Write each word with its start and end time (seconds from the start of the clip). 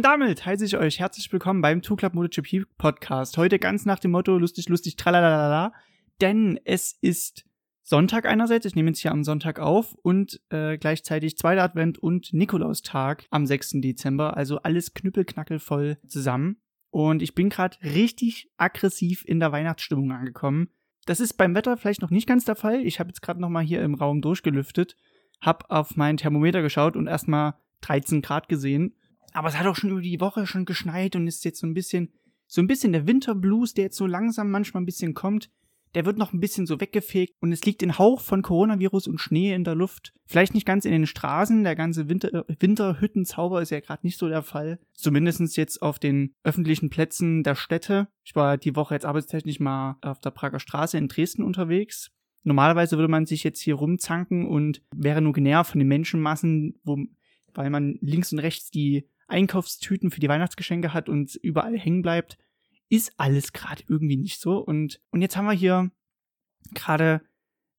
Und 0.00 0.04
damit 0.04 0.46
heiße 0.46 0.64
ich 0.64 0.78
euch 0.78 0.98
herzlich 0.98 1.30
willkommen 1.30 1.60
beim 1.60 1.82
Two 1.82 1.94
Club 1.94 2.14
MotoGP 2.14 2.64
Podcast. 2.78 3.36
Heute 3.36 3.58
ganz 3.58 3.84
nach 3.84 3.98
dem 3.98 4.12
Motto 4.12 4.38
lustig, 4.38 4.70
lustig, 4.70 4.96
tralalala, 4.96 5.74
denn 6.22 6.58
es 6.64 6.96
ist 7.02 7.44
Sonntag 7.82 8.24
einerseits, 8.24 8.64
ich 8.64 8.74
nehme 8.74 8.88
jetzt 8.88 9.00
hier 9.00 9.12
am 9.12 9.24
Sonntag 9.24 9.58
auf 9.58 9.92
und 10.00 10.40
äh, 10.48 10.78
gleichzeitig 10.78 11.36
zweiter 11.36 11.64
Advent 11.64 11.98
und 11.98 12.32
Nikolaustag 12.32 13.26
am 13.30 13.44
6. 13.44 13.72
Dezember, 13.82 14.38
also 14.38 14.62
alles 14.62 14.94
knüppelknackelvoll 14.94 15.98
zusammen. 16.08 16.56
Und 16.88 17.20
ich 17.20 17.34
bin 17.34 17.50
gerade 17.50 17.76
richtig 17.82 18.48
aggressiv 18.56 19.22
in 19.26 19.38
der 19.38 19.52
Weihnachtsstimmung 19.52 20.10
angekommen. 20.12 20.70
Das 21.04 21.20
ist 21.20 21.34
beim 21.34 21.54
Wetter 21.54 21.76
vielleicht 21.76 22.00
noch 22.00 22.08
nicht 22.08 22.26
ganz 22.26 22.46
der 22.46 22.56
Fall. 22.56 22.86
Ich 22.86 23.00
habe 23.00 23.10
jetzt 23.10 23.20
gerade 23.20 23.38
noch 23.38 23.50
mal 23.50 23.62
hier 23.62 23.82
im 23.82 23.92
Raum 23.92 24.22
durchgelüftet, 24.22 24.96
habe 25.42 25.70
auf 25.70 25.94
mein 25.96 26.16
Thermometer 26.16 26.62
geschaut 26.62 26.96
und 26.96 27.06
erstmal 27.06 27.56
13 27.82 28.22
Grad 28.22 28.48
gesehen 28.48 28.94
aber 29.32 29.48
es 29.48 29.58
hat 29.58 29.66
auch 29.66 29.76
schon 29.76 29.90
über 29.90 30.00
die 30.00 30.20
Woche 30.20 30.46
schon 30.46 30.64
geschneit 30.64 31.16
und 31.16 31.26
ist 31.26 31.44
jetzt 31.44 31.60
so 31.60 31.66
ein 31.66 31.74
bisschen, 31.74 32.12
so 32.46 32.60
ein 32.60 32.66
bisschen 32.66 32.92
der 32.92 33.06
Winterblues, 33.06 33.74
der 33.74 33.84
jetzt 33.84 33.96
so 33.96 34.06
langsam 34.06 34.50
manchmal 34.50 34.82
ein 34.82 34.86
bisschen 34.86 35.14
kommt. 35.14 35.50
Der 35.94 36.06
wird 36.06 36.18
noch 36.18 36.32
ein 36.32 36.38
bisschen 36.38 36.66
so 36.66 36.80
weggefegt 36.80 37.34
und 37.40 37.50
es 37.50 37.64
liegt 37.64 37.82
ein 37.82 37.98
Hauch 37.98 38.20
von 38.20 38.42
Coronavirus 38.42 39.08
und 39.08 39.18
Schnee 39.18 39.52
in 39.52 39.64
der 39.64 39.74
Luft. 39.74 40.12
Vielleicht 40.24 40.54
nicht 40.54 40.66
ganz 40.66 40.84
in 40.84 40.92
den 40.92 41.06
Straßen, 41.06 41.64
der 41.64 41.74
ganze 41.74 42.08
Winter, 42.08 42.44
Winterhüttenzauber 42.60 43.60
ist 43.60 43.70
ja 43.70 43.80
gerade 43.80 44.06
nicht 44.06 44.16
so 44.16 44.28
der 44.28 44.42
Fall. 44.42 44.78
Zumindest 44.92 45.56
jetzt 45.56 45.82
auf 45.82 45.98
den 45.98 46.32
öffentlichen 46.44 46.90
Plätzen 46.90 47.42
der 47.42 47.56
Städte. 47.56 48.06
Ich 48.22 48.36
war 48.36 48.56
die 48.56 48.76
Woche 48.76 48.94
jetzt 48.94 49.04
arbeitstechnisch 49.04 49.58
mal 49.58 49.96
auf 50.00 50.20
der 50.20 50.30
Prager 50.30 50.60
Straße 50.60 50.96
in 50.96 51.08
Dresden 51.08 51.42
unterwegs. 51.42 52.12
Normalerweise 52.44 52.96
würde 52.96 53.10
man 53.10 53.26
sich 53.26 53.42
jetzt 53.42 53.60
hier 53.60 53.74
rumzanken 53.74 54.46
und 54.46 54.82
wäre 54.94 55.20
nur 55.20 55.32
genervt 55.32 55.72
von 55.72 55.80
den 55.80 55.88
Menschenmassen, 55.88 56.78
wo, 56.84 56.98
weil 57.52 57.70
man 57.70 57.98
links 58.00 58.32
und 58.32 58.38
rechts 58.38 58.70
die 58.70 59.08
Einkaufstüten 59.30 60.10
für 60.10 60.20
die 60.20 60.28
Weihnachtsgeschenke 60.28 60.92
hat 60.92 61.08
und 61.08 61.34
überall 61.36 61.78
hängen 61.78 62.02
bleibt, 62.02 62.38
ist 62.88 63.12
alles 63.16 63.52
gerade 63.52 63.84
irgendwie 63.88 64.16
nicht 64.16 64.40
so. 64.40 64.58
Und, 64.58 65.00
und 65.10 65.22
jetzt 65.22 65.36
haben 65.36 65.46
wir 65.46 65.52
hier 65.52 65.90
gerade 66.74 67.22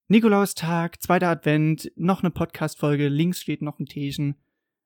Nikolaustag, 0.08 1.02
zweiter 1.02 1.30
Advent, 1.30 1.92
noch 1.96 2.22
eine 2.22 2.32
Podcast-Folge, 2.32 3.08
links 3.08 3.42
steht 3.42 3.62
noch 3.62 3.80
ein 3.80 3.86
Teechen. 3.86 4.36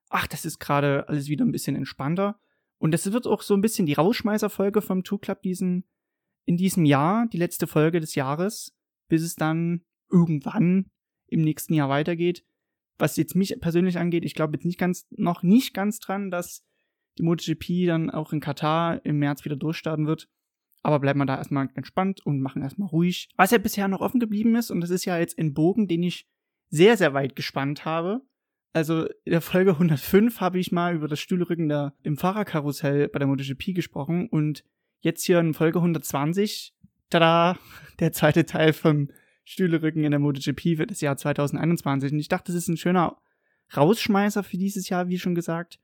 Ach, 0.10 0.28
das 0.28 0.46
ist 0.46 0.60
gerade 0.60 1.08
alles 1.08 1.30
wieder 1.30 1.46
ein 1.46 1.52
bisschen 1.52 1.76
entspannter. 1.76 2.40
Und 2.78 2.92
das 2.92 3.12
wird 3.12 3.26
auch 3.26 3.42
so 3.42 3.54
ein 3.54 3.62
bisschen 3.62 3.86
die 3.86 3.94
Rausschmeißer-Folge 3.94 4.82
vom 4.82 5.04
Two 5.04 5.18
Club 5.18 5.42
diesen, 5.42 5.86
in 6.46 6.58
diesem 6.58 6.86
Jahr, 6.86 7.28
die 7.28 7.38
letzte 7.38 7.68
Folge 7.68 8.00
des 8.00 8.16
Jahres, 8.16 8.76
bis 9.08 9.24
es 9.24 9.36
dann 9.36 9.82
irgendwann 10.12 10.92
im 11.28 11.42
nächsten 11.42 11.74
Jahr 11.74 11.90
weitergeht 11.90 12.44
was 12.98 13.18
jetzt 13.18 13.36
mich 13.36 13.56
persönlich 13.60 13.98
angeht, 13.98 14.26
ich 14.26 14.36
glaube 14.36 14.54
jetzt 14.54 14.66
nicht 14.66 14.80
ganz, 14.80 15.08
noch 15.12 15.44
nicht 15.44 15.74
ganz 15.74 16.00
dran, 16.00 16.32
dass 16.32 16.64
die 17.18 17.24
MotoGP 17.24 17.88
dann 17.88 18.10
auch 18.10 18.34
in 18.34 18.40
Katar 18.40 19.04
im 19.06 19.20
März 19.20 19.46
wieder 19.46 19.56
durchstarten 19.56 20.08
wird. 20.08 20.28
Aber 20.84 21.00
bleiben 21.00 21.20
wir 21.20 21.26
da 21.26 21.38
erstmal 21.38 21.70
entspannt 21.74 22.24
und 22.26 22.42
machen 22.42 22.62
erstmal 22.62 22.90
ruhig. 22.90 23.30
Was 23.38 23.52
ja 23.52 23.58
bisher 23.58 23.88
noch 23.88 24.02
offen 24.02 24.20
geblieben 24.20 24.56
ist, 24.56 24.70
und 24.70 24.82
das 24.82 24.92
ist 24.92 25.06
ja 25.06 25.18
jetzt 25.18 25.38
ein 25.40 25.54
Bogen, 25.54 25.88
den 25.88 26.04
ich 26.04 26.28
sehr, 26.70 26.98
sehr 26.98 27.14
weit 27.14 27.36
gespannt 27.36 27.86
habe. 27.86 28.22
Also 28.74 29.06
in 29.24 29.32
der 29.32 29.42
Folge 29.42 29.72
105 29.72 30.42
habe 30.42 30.60
ich 30.60 30.72
mal 30.72 30.94
über 30.94 31.08
das 31.08 31.20
Stühlerücken 31.20 31.70
da 31.70 31.94
im 32.04 32.18
Fahrerkarussell 32.18 33.08
bei 33.08 33.20
der 33.20 33.28
MotoGP 33.28 33.74
gesprochen 33.74 34.28
und 34.28 34.64
jetzt 35.00 35.24
hier 35.24 35.40
in 35.40 35.54
Folge 35.54 35.80
120, 35.80 36.76
tada, 37.10 37.58
der 38.00 38.12
zweite 38.12 38.46
Teil 38.46 38.74
vom 38.74 39.10
Stühlerücken 39.46 40.04
in 40.04 40.12
der 40.12 40.20
MotoGP 40.20 40.76
für 40.76 40.88
das 40.88 41.02
Jahr 41.02 41.16
2021. 41.16 42.12
Und 42.12 42.20
ich 42.20 42.28
dachte, 42.28 42.52
das 42.52 42.64
ist 42.64 42.68
ein 42.68 42.78
schöner 42.78 43.18
Rausschmeißer 43.76 44.44
für 44.44 44.58
dieses 44.58 44.90
Jahr, 44.90 45.08
wie 45.08 45.20
schon 45.20 45.36
gesagt. 45.36 45.80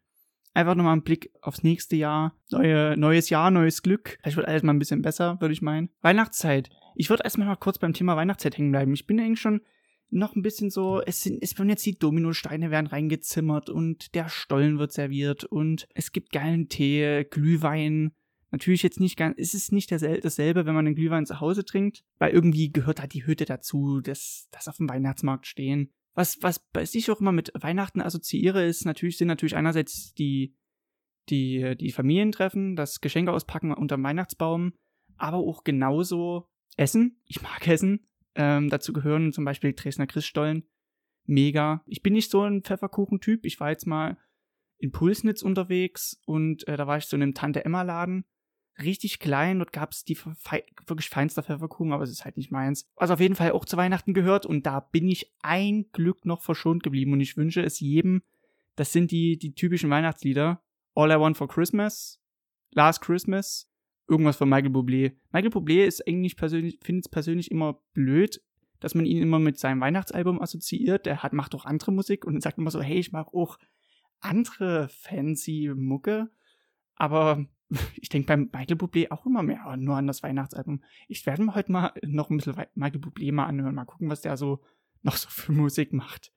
Einfach 0.53 0.75
nochmal 0.75 0.93
einen 0.93 1.03
Blick 1.03 1.31
aufs 1.41 1.63
nächste 1.63 1.95
Jahr. 1.95 2.35
Neue, 2.49 2.97
neues 2.97 3.29
Jahr, 3.29 3.51
neues 3.51 3.83
Glück. 3.83 4.17
Vielleicht 4.21 4.35
wird 4.35 4.47
alles 4.47 4.63
mal 4.63 4.73
ein 4.73 4.79
bisschen 4.79 5.01
besser, 5.01 5.39
würde 5.39 5.53
ich 5.53 5.61
meinen. 5.61 5.89
Weihnachtszeit. 6.01 6.69
Ich 6.95 7.09
würde 7.09 7.23
erstmal 7.23 7.47
mal 7.47 7.55
kurz 7.55 7.77
beim 7.77 7.93
Thema 7.93 8.17
Weihnachtszeit 8.17 8.57
hängen 8.57 8.71
bleiben. 8.71 8.93
Ich 8.93 9.07
bin 9.07 9.19
eigentlich 9.19 9.39
schon 9.39 9.61
noch 10.09 10.35
ein 10.35 10.41
bisschen 10.41 10.69
so, 10.69 11.01
es 11.01 11.21
sind, 11.21 11.41
es 11.41 11.57
werden 11.57 11.69
jetzt 11.69 11.85
die 11.85 11.97
Dominosteine 11.97 12.69
werden 12.69 12.87
reingezimmert 12.87 13.69
und 13.69 14.13
der 14.13 14.27
Stollen 14.27 14.77
wird 14.77 14.91
serviert 14.91 15.45
und 15.45 15.87
es 15.95 16.11
gibt 16.11 16.33
geilen 16.33 16.67
Tee, 16.67 17.23
Glühwein, 17.29 18.11
Natürlich 18.51 18.83
jetzt 18.83 18.99
nicht 18.99 19.17
ganz, 19.17 19.37
ist 19.37 19.53
es 19.53 19.71
nicht 19.71 19.91
dasselbe, 19.91 20.65
wenn 20.65 20.75
man 20.75 20.83
den 20.83 20.95
Glühwein 20.95 21.25
zu 21.25 21.39
Hause 21.39 21.63
trinkt, 21.63 22.03
weil 22.19 22.33
irgendwie 22.33 22.71
gehört 22.71 22.99
halt 22.99 23.13
die 23.13 23.25
Hütte 23.25 23.45
dazu, 23.45 24.01
das, 24.01 24.49
das 24.51 24.67
auf 24.67 24.77
dem 24.77 24.89
Weihnachtsmarkt 24.89 25.47
stehen. 25.47 25.93
Was, 26.13 26.41
was 26.41 26.95
ich 26.95 27.09
auch 27.09 27.21
immer 27.21 27.31
mit 27.31 27.53
Weihnachten 27.55 28.01
assoziiere, 28.01 28.65
ist 28.65 28.85
natürlich, 28.85 29.17
sind 29.17 29.29
natürlich 29.29 29.55
einerseits 29.55 30.13
die, 30.15 30.53
die, 31.29 31.77
die 31.79 31.93
Familientreffen, 31.93 32.75
das 32.75 32.99
Geschenke 32.99 33.31
auspacken 33.31 33.73
unterm 33.73 34.03
Weihnachtsbaum, 34.03 34.73
aber 35.15 35.37
auch 35.37 35.63
genauso 35.63 36.49
Essen. 36.75 37.21
Ich 37.27 37.41
mag 37.41 37.65
Essen. 37.67 38.05
Ähm, 38.35 38.69
dazu 38.69 38.91
gehören 38.91 39.31
zum 39.31 39.45
Beispiel 39.45 39.73
Dresdner 39.73 40.07
Christstollen. 40.07 40.67
Mega. 41.25 41.83
Ich 41.85 42.01
bin 42.01 42.13
nicht 42.13 42.29
so 42.29 42.41
ein 42.41 42.63
Pfefferkuchentyp. 42.63 43.45
Ich 43.45 43.61
war 43.61 43.69
jetzt 43.69 43.87
mal 43.87 44.17
in 44.77 44.91
Pulsnitz 44.91 45.41
unterwegs 45.41 46.19
und 46.25 46.67
äh, 46.67 46.75
da 46.75 46.87
war 46.87 46.97
ich 46.97 47.05
so 47.05 47.15
in 47.15 47.23
einem 47.23 47.33
Tante-Emma-Laden 47.33 48.25
richtig 48.79 49.19
klein. 49.19 49.59
Dort 49.59 49.73
gab 49.73 49.91
es 49.91 50.03
die 50.03 50.15
fe 50.15 50.35
wirklich 50.85 51.09
feinster 51.09 51.43
Pfefferkuchen, 51.43 51.93
aber 51.93 52.03
es 52.03 52.11
ist 52.11 52.25
halt 52.25 52.37
nicht 52.37 52.51
meins. 52.51 52.87
Was 52.95 53.11
auf 53.11 53.19
jeden 53.19 53.35
Fall 53.35 53.51
auch 53.51 53.65
zu 53.65 53.77
Weihnachten 53.77 54.13
gehört 54.13 54.45
und 54.45 54.65
da 54.65 54.79
bin 54.79 55.07
ich 55.07 55.33
ein 55.41 55.85
Glück 55.91 56.25
noch 56.25 56.41
verschont 56.41 56.83
geblieben 56.83 57.13
und 57.13 57.21
ich 57.21 57.37
wünsche 57.37 57.61
es 57.61 57.79
jedem. 57.79 58.23
Das 58.75 58.93
sind 58.93 59.11
die, 59.11 59.37
die 59.37 59.53
typischen 59.53 59.89
Weihnachtslieder. 59.89 60.61
All 60.95 61.11
I 61.11 61.19
Want 61.19 61.37
for 61.37 61.47
Christmas, 61.47 62.21
Last 62.71 63.01
Christmas, 63.01 63.69
irgendwas 64.07 64.37
von 64.37 64.49
Michael 64.49 64.71
Bublé. 64.71 65.13
Michael 65.31 65.51
Bublé 65.51 65.85
ist 65.85 66.07
eigentlich 66.07 66.35
persönlich, 66.35 66.79
finde 66.81 67.01
es 67.01 67.09
persönlich 67.09 67.51
immer 67.51 67.81
blöd, 67.93 68.41
dass 68.79 68.95
man 68.95 69.05
ihn 69.05 69.21
immer 69.21 69.39
mit 69.39 69.57
seinem 69.57 69.79
Weihnachtsalbum 69.81 70.41
assoziiert. 70.41 71.07
Er 71.07 71.23
hat, 71.23 71.33
macht 71.33 71.55
auch 71.55 71.65
andere 71.65 71.91
Musik 71.91 72.25
und 72.25 72.41
sagt 72.41 72.57
immer 72.57 72.71
so, 72.71 72.81
hey, 72.81 72.97
ich 72.97 73.11
mag 73.11 73.33
auch 73.33 73.57
andere 74.19 74.89
fancy 74.89 75.71
Mucke. 75.75 76.29
Aber 76.95 77.45
ich 78.01 78.09
denke 78.09 78.27
beim 78.27 78.49
Michael 78.51 78.77
Bublé 78.77 79.11
auch 79.11 79.25
immer 79.25 79.43
mehr 79.43 79.75
nur 79.77 79.95
an 79.95 80.07
das 80.07 80.23
Weihnachtsalbum. 80.23 80.83
Ich 81.07 81.25
werde 81.25 81.43
mir 81.43 81.55
heute 81.55 81.71
mal 81.71 81.93
noch 82.03 82.29
ein 82.29 82.37
bisschen 82.37 82.55
Michael 82.75 83.01
Bublé 83.01 83.31
mal 83.31 83.45
anhören, 83.45 83.75
mal 83.75 83.85
gucken, 83.85 84.09
was 84.09 84.21
der 84.21 84.37
so 84.37 84.61
noch 85.01 85.15
so 85.15 85.29
für 85.29 85.51
Musik 85.51 85.93
macht. 85.93 86.31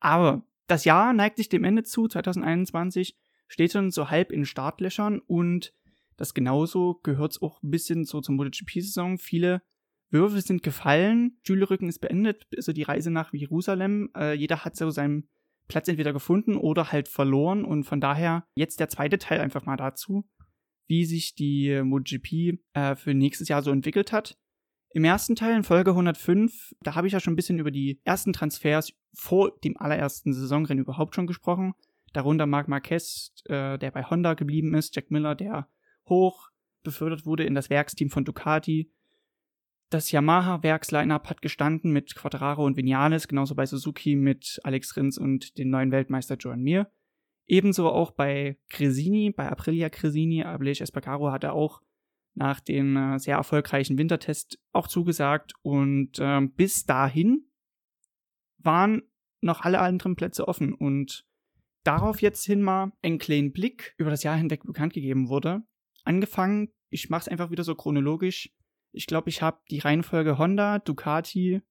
Aber 0.00 0.44
das 0.66 0.84
Jahr 0.84 1.12
neigt 1.12 1.36
sich 1.36 1.48
dem 1.48 1.64
Ende 1.64 1.82
zu, 1.82 2.08
2021 2.08 3.16
steht 3.48 3.72
schon 3.72 3.90
so 3.90 4.10
halb 4.10 4.32
in 4.32 4.46
Startlöchern 4.46 5.20
und 5.20 5.74
das 6.16 6.34
genauso 6.34 7.00
gehört 7.02 7.40
auch 7.42 7.62
ein 7.62 7.70
bisschen 7.70 8.04
so 8.04 8.20
zur 8.20 8.34
MotoGP-Saison. 8.34 9.18
Viele 9.18 9.62
Würfel 10.10 10.40
sind 10.40 10.62
gefallen, 10.62 11.38
Schülerrücken 11.46 11.88
ist 11.88 12.00
beendet, 12.00 12.46
also 12.56 12.72
die 12.72 12.82
Reise 12.82 13.10
nach 13.10 13.32
Jerusalem. 13.32 14.10
Äh, 14.16 14.34
jeder 14.34 14.64
hat 14.64 14.76
so 14.76 14.90
seinen 14.90 15.28
Platz 15.68 15.88
entweder 15.88 16.12
gefunden 16.12 16.56
oder 16.56 16.92
halt 16.92 17.08
verloren 17.08 17.64
und 17.64 17.84
von 17.84 18.00
daher 18.00 18.44
jetzt 18.54 18.80
der 18.80 18.88
zweite 18.88 19.18
Teil 19.18 19.40
einfach 19.40 19.64
mal 19.64 19.76
dazu 19.76 20.28
wie 20.86 21.04
sich 21.04 21.34
die 21.34 21.82
MotoGP 21.82 22.58
äh, 22.74 22.96
für 22.96 23.14
nächstes 23.14 23.48
Jahr 23.48 23.62
so 23.62 23.70
entwickelt 23.70 24.12
hat. 24.12 24.36
Im 24.94 25.04
ersten 25.04 25.36
Teil, 25.36 25.56
in 25.56 25.64
Folge 25.64 25.92
105, 25.92 26.74
da 26.82 26.94
habe 26.94 27.06
ich 27.06 27.14
ja 27.14 27.20
schon 27.20 27.32
ein 27.32 27.36
bisschen 27.36 27.58
über 27.58 27.70
die 27.70 28.00
ersten 28.04 28.34
Transfers 28.34 28.92
vor 29.14 29.52
dem 29.64 29.76
allerersten 29.78 30.34
Saisonrennen 30.34 30.84
überhaupt 30.84 31.14
schon 31.14 31.26
gesprochen. 31.26 31.74
Darunter 32.12 32.44
Marc 32.44 32.68
Marquez, 32.68 33.32
äh, 33.46 33.78
der 33.78 33.90
bei 33.90 34.04
Honda 34.04 34.34
geblieben 34.34 34.74
ist, 34.74 34.94
Jack 34.94 35.10
Miller, 35.10 35.34
der 35.34 35.66
hoch 36.06 36.50
befördert 36.82 37.24
wurde 37.24 37.44
in 37.44 37.54
das 37.54 37.70
Werksteam 37.70 38.10
von 38.10 38.24
Ducati. 38.24 38.90
Das 39.88 40.10
Yamaha-Werksline-Up 40.10 41.28
hat 41.28 41.42
gestanden 41.42 41.92
mit 41.92 42.14
Quadraro 42.14 42.64
und 42.64 42.76
Vinales, 42.76 43.28
genauso 43.28 43.54
bei 43.54 43.66
Suzuki 43.66 44.16
mit 44.16 44.60
Alex 44.62 44.96
Rins 44.96 45.16
und 45.16 45.56
dem 45.58 45.70
neuen 45.70 45.90
Weltmeister 45.90 46.36
Joan 46.36 46.62
Mir. 46.62 46.90
Ebenso 47.46 47.88
auch 47.88 48.12
bei 48.12 48.58
Cresini, 48.68 49.30
bei 49.30 49.48
Aprilia 49.50 49.90
Cresini, 49.90 50.44
Abelage 50.44 50.82
Espargaro 50.82 51.32
hat 51.32 51.44
er 51.44 51.54
auch 51.54 51.82
nach 52.34 52.60
dem 52.60 52.96
äh, 52.96 53.18
sehr 53.18 53.36
erfolgreichen 53.36 53.98
Wintertest 53.98 54.58
auch 54.72 54.88
zugesagt 54.88 55.52
und 55.62 56.18
äh, 56.18 56.40
bis 56.40 56.84
dahin 56.84 57.46
waren 58.58 59.02
noch 59.40 59.62
alle 59.62 59.80
anderen 59.80 60.16
Plätze 60.16 60.46
offen 60.48 60.72
und 60.72 61.26
darauf 61.84 62.22
jetzt 62.22 62.44
hin 62.44 62.62
mal 62.62 62.92
einen 63.02 63.18
kleinen 63.18 63.52
Blick 63.52 63.94
über 63.98 64.10
das 64.10 64.22
Jahr 64.22 64.36
hinweg 64.36 64.64
bekannt 64.64 64.94
gegeben 64.94 65.28
wurde. 65.28 65.62
Angefangen, 66.04 66.72
ich 66.90 67.10
mache 67.10 67.22
es 67.22 67.28
einfach 67.28 67.50
wieder 67.50 67.64
so 67.64 67.74
chronologisch. 67.74 68.54
Ich 68.92 69.06
glaube, 69.06 69.30
ich 69.30 69.42
habe 69.42 69.60
die 69.70 69.80
Reihenfolge 69.80 70.38
Honda, 70.38 70.78
Ducati, 70.78 71.62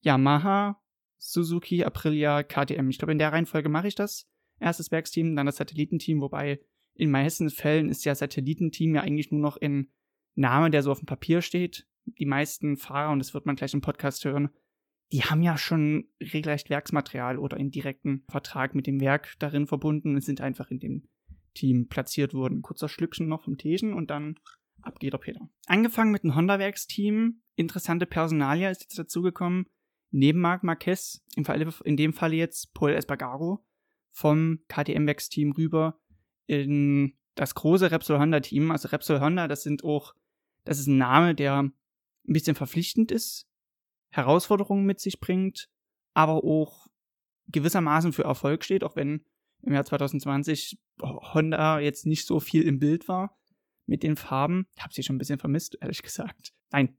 Yamaha, 0.00 0.80
Suzuki, 1.18 1.84
Aprilia, 1.84 2.42
KTM. 2.42 2.88
Ich 2.88 2.98
glaube, 2.98 3.12
in 3.12 3.18
der 3.18 3.32
Reihenfolge 3.32 3.68
mache 3.68 3.88
ich 3.88 3.94
das 3.94 4.28
erstes 4.60 4.90
Werksteam, 4.90 5.36
dann 5.36 5.46
das 5.46 5.56
Satellitenteam, 5.56 6.20
wobei 6.20 6.60
in 6.94 7.10
meisten 7.10 7.48
Fällen 7.50 7.88
ist 7.88 8.04
ja 8.04 8.14
Satellitenteam 8.14 8.96
ja 8.96 9.02
eigentlich 9.02 9.30
nur 9.30 9.40
noch 9.40 9.56
ein 9.60 9.88
Name, 10.34 10.70
der 10.70 10.82
so 10.82 10.90
auf 10.92 10.98
dem 10.98 11.06
Papier 11.06 11.42
steht. 11.42 11.86
Die 12.06 12.26
meisten 12.26 12.76
Fahrer, 12.76 13.12
und 13.12 13.18
das 13.18 13.34
wird 13.34 13.46
man 13.46 13.56
gleich 13.56 13.74
im 13.74 13.80
Podcast 13.80 14.24
hören, 14.24 14.50
die 15.12 15.22
haben 15.22 15.42
ja 15.42 15.56
schon 15.56 16.08
regelrecht 16.20 16.70
Werksmaterial 16.70 17.38
oder 17.38 17.56
einen 17.56 17.70
direkten 17.70 18.24
Vertrag 18.28 18.74
mit 18.74 18.86
dem 18.86 19.00
Werk 19.00 19.34
darin 19.38 19.66
verbunden 19.66 20.14
und 20.14 20.22
sind 20.22 20.40
einfach 20.40 20.70
in 20.70 20.80
dem 20.80 21.08
Team 21.54 21.88
platziert 21.88 22.34
wurden. 22.34 22.62
Kurzer 22.62 22.88
Schlückchen 22.88 23.28
noch 23.28 23.42
vom 23.42 23.56
Teechen 23.56 23.94
und 23.94 24.10
dann 24.10 24.38
ab 24.82 24.98
geht 24.98 25.12
der 25.12 25.18
Peter. 25.18 25.48
Angefangen 25.66 26.12
mit 26.12 26.24
dem 26.24 26.34
Honda-Werksteam. 26.34 27.42
Interessante 27.56 28.06
Personalia 28.06 28.70
ist 28.70 28.82
jetzt 28.82 28.98
dazugekommen. 28.98 29.66
Neben 30.10 30.40
Marc 30.40 30.62
Marquez, 30.62 31.24
in 31.34 31.96
dem 31.96 32.12
Fall 32.12 32.32
jetzt 32.32 32.74
Paul 32.74 32.92
Espargaro, 32.92 33.64
vom 34.18 34.58
KTM-Werksteam 34.66 35.52
rüber 35.52 36.00
in 36.46 37.16
das 37.36 37.54
große 37.54 37.92
Repsol 37.92 38.18
Honda-Team. 38.18 38.72
Also 38.72 38.88
Repsol 38.88 39.20
Honda, 39.20 39.46
das 39.46 39.62
sind 39.62 39.84
auch, 39.84 40.12
das 40.64 40.80
ist 40.80 40.88
ein 40.88 40.98
Name, 40.98 41.36
der 41.36 41.62
ein 41.62 41.72
bisschen 42.24 42.56
verpflichtend 42.56 43.12
ist, 43.12 43.46
Herausforderungen 44.10 44.86
mit 44.86 44.98
sich 44.98 45.20
bringt, 45.20 45.68
aber 46.14 46.42
auch 46.42 46.88
gewissermaßen 47.46 48.12
für 48.12 48.24
Erfolg 48.24 48.64
steht, 48.64 48.82
auch 48.82 48.96
wenn 48.96 49.24
im 49.62 49.72
Jahr 49.72 49.84
2020 49.84 50.80
Honda 51.00 51.78
jetzt 51.78 52.04
nicht 52.04 52.26
so 52.26 52.40
viel 52.40 52.62
im 52.62 52.80
Bild 52.80 53.06
war 53.06 53.38
mit 53.86 54.02
den 54.02 54.16
Farben. 54.16 54.66
Ich 54.74 54.82
habe 54.82 54.92
sie 54.92 55.04
schon 55.04 55.14
ein 55.14 55.20
bisschen 55.20 55.38
vermisst, 55.38 55.78
ehrlich 55.80 56.02
gesagt. 56.02 56.52
Nein. 56.72 56.98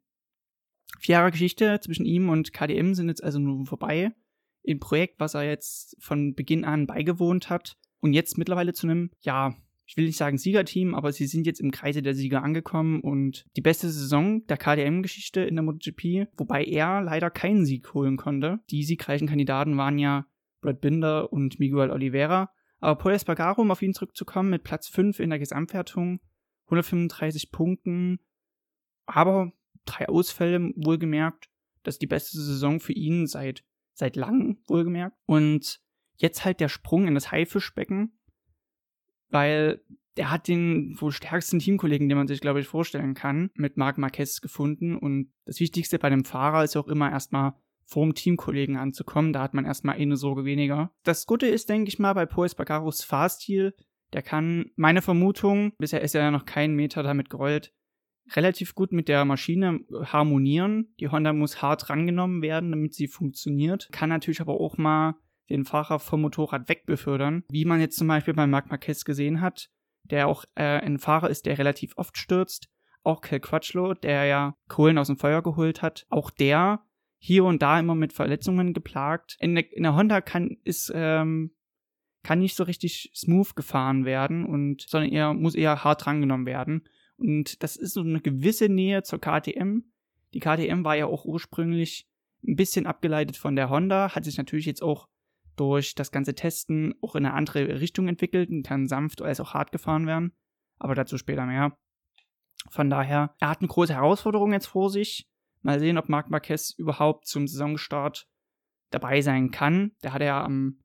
Vier 1.00 1.14
Jahre 1.14 1.32
Geschichte 1.32 1.82
zwischen 1.82 2.06
ihm 2.06 2.30
und 2.30 2.54
KDM 2.54 2.94
sind 2.94 3.10
jetzt 3.10 3.24
also 3.26 3.40
nun 3.40 3.66
vorbei. 3.66 4.14
Im 4.64 4.80
Projekt, 4.80 5.20
was 5.20 5.34
er 5.34 5.44
jetzt 5.44 5.96
von 6.00 6.36
Beginn 6.36 6.66
an 6.66 6.88
beigewohnt 6.88 7.50
hat 7.50 7.78
und 8.00 8.14
jetzt 8.14 8.38
mittlerweile 8.38 8.74
zu 8.74 8.88
einem, 8.88 9.12
ja, 9.20 9.56
ich 9.86 9.98
will 9.98 10.06
nicht 10.06 10.18
sagen 10.18 10.38
Siegerteam, 10.38 10.94
aber 10.94 11.12
sie 11.12 11.26
sind 11.26 11.48
jetzt 11.48 11.60
im 11.60 11.72
Kreise 11.72 12.04
der 12.04 12.14
Sieger 12.14 12.44
angekommen 12.44 13.02
und 13.02 13.48
die 13.56 13.62
beste 13.62 13.90
Saison 13.90 14.46
der 14.46 14.58
KDM-Geschichte 14.58 15.42
in 15.42 15.56
der 15.56 15.64
MotoGP, 15.64 16.28
wobei 16.38 16.64
er 16.64 17.02
leider 17.02 17.32
keinen 17.32 17.66
Sieg 17.66 17.94
holen 17.96 18.16
konnte. 18.16 18.60
Die 18.70 18.84
siegreichen 18.84 19.28
Kandidaten 19.28 19.78
waren 19.78 19.98
ja 19.98 20.28
Brad 20.62 20.80
Binder 20.80 21.34
und 21.34 21.60
Miguel 21.60 21.90
Oliveira. 21.90 22.52
Aber 22.80 23.00
Paul 23.00 23.14
Espargaro, 23.14 23.62
um 23.62 23.72
auf 23.72 23.82
ihn 23.82 23.96
zurückzukommen, 23.96 24.52
mit 24.52 24.64
Platz 24.64 24.88
5 24.88 25.20
in 25.20 25.32
der 25.32 25.40
Gesamtwertung, 25.40 26.20
135 26.66 27.52
Punkten, 27.52 28.20
aber 29.08 29.54
drei 29.86 30.08
Ausfälle, 30.08 30.72
wohlgemerkt. 30.76 31.50
Das 31.84 31.96
ist 31.96 32.02
die 32.02 32.08
beste 32.08 32.38
Saison 32.40 32.80
für 32.80 32.94
ihn 32.94 33.26
seit, 33.26 33.64
seit 34.00 34.16
langem, 34.16 34.58
wohlgemerkt. 34.68 35.16
Und 35.26 35.80
jetzt 36.16 36.44
halt 36.44 36.60
der 36.60 36.70
Sprung 36.70 37.08
in 37.08 37.14
das 37.14 37.32
Haifischbecken, 37.32 38.18
weil 39.30 39.82
er 40.16 40.32
hat 40.32 40.48
den 40.48 41.00
wohl 41.00 41.12
stärksten 41.12 41.60
Teamkollegen, 41.60 42.10
den 42.10 42.18
man 42.18 42.28
sich, 42.28 42.42
glaube 42.42 42.60
ich, 42.60 42.68
vorstellen 42.68 43.14
kann, 43.14 43.52
mit 43.54 43.78
Marc 43.78 43.98
Marquez 43.98 44.42
gefunden. 44.42 44.98
Und 44.98 45.32
das 45.46 45.60
Wichtigste 45.60 46.00
bei 46.00 46.10
dem 46.10 46.26
Fahrer 46.26 46.64
ist 46.64 46.76
auch 46.76 46.88
immer 46.88 47.12
erstmal 47.12 47.54
vorm 47.86 48.14
Teamkollegen 48.14 48.76
anzukommen. 48.76 49.34
Da 49.34 49.42
hat 49.42 49.54
man 49.54 49.66
erstmal 49.66 49.96
eine 49.96 50.18
Sorge 50.18 50.46
weniger. 50.46 50.92
Das 51.04 51.26
Gute 51.26 51.48
ist, 51.48 51.70
denke 51.70 51.90
ich 51.90 52.00
mal, 52.00 52.14
bei 52.14 52.26
Paul 52.26 52.50
Spagaros 52.50 53.04
Fahrstil, 53.04 53.74
der 54.14 54.22
kann, 54.22 54.72
meine 54.76 55.02
Vermutung, 55.02 55.74
bisher 55.78 56.02
ist 56.02 56.16
er 56.16 56.22
ja 56.22 56.32
noch 56.32 56.46
keinen 56.46 56.76
Meter 56.76 57.04
damit 57.04 57.30
gerollt, 57.30 57.72
relativ 58.36 58.76
gut 58.76 58.92
mit 58.92 59.08
der 59.08 59.26
Maschine 59.26 59.82
harmonieren. 60.06 60.94
Die 61.00 61.10
Honda 61.10 61.34
muss 61.34 61.62
hart 61.62 61.90
rangenommen 61.90 62.42
werden, 62.42 62.72
damit 62.72 62.94
sie 62.94 63.08
funktioniert. 63.08 63.90
Kann 63.92 64.10
natürlich 64.10 64.42
aber 64.42 64.60
auch 64.60 64.78
mal 64.78 65.16
den 65.50 65.66
Fahrer 65.66 66.00
vom 66.00 66.22
Motorrad 66.22 66.70
wegbefördern, 66.70 67.44
wie 67.50 67.66
man 67.66 67.80
jetzt 67.80 67.98
zum 67.98 68.08
Beispiel 68.08 68.34
bei 68.34 68.48
Marc 68.48 68.70
Marquez 68.70 69.04
gesehen 69.04 69.42
hat, 69.42 69.70
der 70.04 70.28
auch 70.28 70.46
äh, 70.56 70.64
ein 70.64 71.00
Fahrer 71.00 71.30
ist, 71.30 71.46
der 71.46 71.58
relativ 71.58 71.94
oft 71.98 72.18
stürzt. 72.18 72.70
Auch 73.04 73.22
Kel 73.22 73.40
Quatschlo, 73.40 73.94
der 73.94 74.26
ja 74.26 74.56
Kohlen 74.68 74.98
aus 74.98 75.08
dem 75.08 75.18
Feuer 75.18 75.42
geholt 75.42 75.82
hat, 75.82 76.06
auch 76.10 76.30
der 76.30 76.84
hier 77.18 77.44
und 77.46 77.62
da 77.62 77.80
immer 77.80 77.96
mit 77.96 78.14
Verletzungen 78.14 78.74
geplagt. 78.74 79.38
In 79.40 79.56
der, 79.56 79.72
in 79.74 79.84
der 79.84 79.96
Honda 79.96 80.22
kann 80.22 80.58
ist 80.64 80.92
ähm, 80.94 81.52
kann 82.24 82.40
nicht 82.40 82.56
so 82.56 82.64
richtig 82.64 83.12
smooth 83.16 83.56
gefahren 83.56 84.06
werden 84.06 84.46
und 84.46 84.82
sondern 84.88 85.12
eher 85.12 85.34
muss 85.34 85.56
eher 85.56 85.84
hart 85.84 86.06
drangenommen 86.06 86.46
werden. 86.46 86.88
Und 87.20 87.62
das 87.64 87.76
ist 87.76 87.94
so 87.94 88.02
eine 88.02 88.22
gewisse 88.22 88.70
Nähe 88.70 89.04
zur 89.04 89.20
KTM. 89.20 89.84
Die 90.34 90.40
KTM 90.40 90.84
war 90.84 90.96
ja 90.96 91.06
auch 91.06 91.26
ursprünglich 91.26 92.08
ein 92.48 92.56
bisschen 92.56 92.86
abgeleitet 92.86 93.36
von 93.36 93.56
der 93.56 93.70
Honda, 93.70 94.16
hat 94.16 94.24
sich 94.24 94.38
natürlich 94.38 94.66
jetzt 94.66 94.82
auch 94.82 95.08
durch 95.58 95.94
das 95.94 96.12
ganze 96.12 96.36
Testen 96.36 96.96
auch 97.02 97.16
in 97.16 97.26
eine 97.26 97.36
andere 97.36 97.82
Richtung 97.82 98.08
entwickelt 98.08 98.50
und 98.50 98.64
kann 98.64 98.88
sanft 98.88 99.22
als 99.22 99.42
auch 99.42 99.54
hart 99.54 99.74
gefahren 99.74 100.08
werden. 100.08 100.32
Aber 100.78 100.96
dazu 100.96 101.18
später 101.18 101.46
mehr. 101.46 101.78
Von 102.70 102.90
daher, 102.90 103.36
er 103.40 103.50
hat 103.50 103.60
eine 103.60 103.68
große 103.68 103.94
Herausforderung 103.94 104.54
jetzt 104.54 104.68
vor 104.68 104.90
sich. 104.90 105.28
Mal 105.62 105.80
sehen, 105.80 105.98
ob 105.98 106.08
Marc 106.08 106.30
Marquez 106.30 106.72
überhaupt 106.78 107.28
zum 107.28 107.48
Saisonstart 107.48 108.30
dabei 108.92 109.22
sein 109.22 109.52
kann. 109.52 109.92
Der 110.04 110.14
hatte 110.14 110.26
ja 110.26 110.42
am 110.42 110.80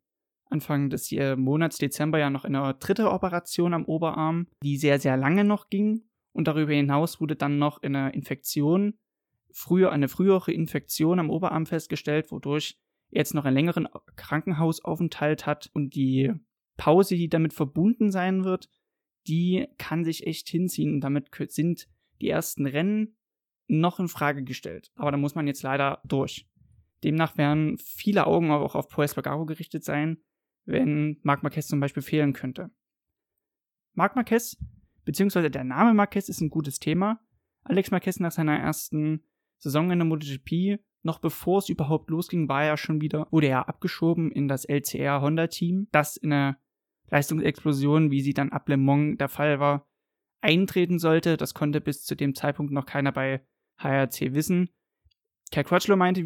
Anfang 0.50 0.90
des 0.90 1.12
Monats 1.36 1.78
Dezember 1.78 2.19
ja 2.19 2.31
noch 2.31 2.44
eine 2.44 2.75
dritte 2.75 3.10
Operation 3.10 3.75
am 3.75 3.84
Oberarm, 3.84 4.48
die 4.62 4.76
sehr, 4.76 4.98
sehr 4.98 5.16
lange 5.16 5.44
noch 5.44 5.69
ging. 5.69 6.02
Und 6.34 6.48
darüber 6.48 6.72
hinaus 6.72 7.20
wurde 7.20 7.36
dann 7.36 7.58
noch 7.58 7.82
eine 7.82 8.12
Infektion, 8.12 8.98
früher 9.52 9.92
eine 9.92 10.08
frühere 10.08 10.52
Infektion 10.52 11.20
am 11.20 11.31
Oberarm 11.31 11.64
festgestellt, 11.64 12.31
wodurch 12.32 12.76
er 13.10 13.20
jetzt 13.20 13.34
noch 13.34 13.44
einen 13.44 13.54
längeren 13.54 13.88
Krankenhausaufenthalt 14.16 15.46
hat. 15.46 15.70
Und 15.72 15.94
die 15.94 16.32
Pause, 16.76 17.14
die 17.14 17.28
damit 17.28 17.52
verbunden 17.54 18.10
sein 18.10 18.44
wird, 18.44 18.69
die 19.28 19.69
kann 19.78 20.04
sich 20.04 20.26
echt 20.26 20.48
hinziehen. 20.48 20.94
Und 20.94 21.00
damit 21.02 21.31
sind 21.48 21.88
die 22.20 22.28
ersten 22.28 22.66
Rennen 22.66 23.16
noch 23.69 24.00
in 24.00 24.08
Frage 24.08 24.42
gestellt. 24.42 24.90
Aber 24.96 25.12
da 25.12 25.16
muss 25.16 25.36
man 25.36 25.46
jetzt 25.46 25.62
leider 25.62 26.02
durch. 26.04 26.48
Demnach 27.04 27.38
werden 27.38 27.78
viele 27.78 28.26
Augen 28.26 28.50
auch 28.50 28.75
auf 28.75 28.88
Paul 28.88 29.04
Espargaro 29.04 29.46
gerichtet 29.46 29.84
sein, 29.84 30.19
wenn 30.64 31.20
Marc 31.22 31.42
Marquez 31.42 31.69
zum 31.69 31.78
Beispiel 31.78 32.02
fehlen 32.02 32.32
könnte. 32.32 32.70
Marc 33.92 34.16
Marquez, 34.16 34.56
beziehungsweise 35.04 35.50
der 35.50 35.64
Name 35.64 35.94
Marquez 35.94 36.28
ist 36.28 36.40
ein 36.40 36.50
gutes 36.50 36.78
Thema. 36.78 37.20
Alex 37.64 37.90
Marquez 37.90 38.20
nach 38.20 38.32
seiner 38.32 38.58
ersten 38.58 39.22
Saison 39.58 39.90
in 39.90 39.98
der 39.98 40.06
MotoGP, 40.06 40.80
noch 41.02 41.18
bevor 41.18 41.58
es 41.58 41.68
überhaupt 41.68 42.10
losging, 42.10 42.48
war 42.48 42.64
er 42.64 42.76
schon 42.76 43.00
wieder, 43.00 43.26
wurde 43.30 43.48
er 43.48 43.68
abgeschoben 43.68 44.30
in 44.30 44.48
das 44.48 44.64
LCR 44.64 45.20
Honda 45.20 45.46
Team, 45.46 45.88
das 45.92 46.16
in 46.16 46.32
einer 46.32 46.58
Leistungsexplosion, 47.10 48.10
wie 48.10 48.20
sie 48.20 48.34
dann 48.34 48.52
ab 48.52 48.68
Le 48.68 48.76
Mans 48.76 49.18
der 49.18 49.28
Fall 49.28 49.60
war, 49.60 49.86
eintreten 50.40 50.98
sollte. 50.98 51.36
Das 51.36 51.55
konnte 51.55 51.81
bis 51.81 52.05
zu 52.05 52.14
dem 52.14 52.34
Zeitpunkt 52.34 52.72
noch 52.72 52.86
keiner 52.86 53.12
bei 53.12 53.46
HRC 53.79 54.34
wissen. 54.34 54.70
Cal 55.50 55.64
Crutchlow 55.64 55.96
meinte 55.96 56.24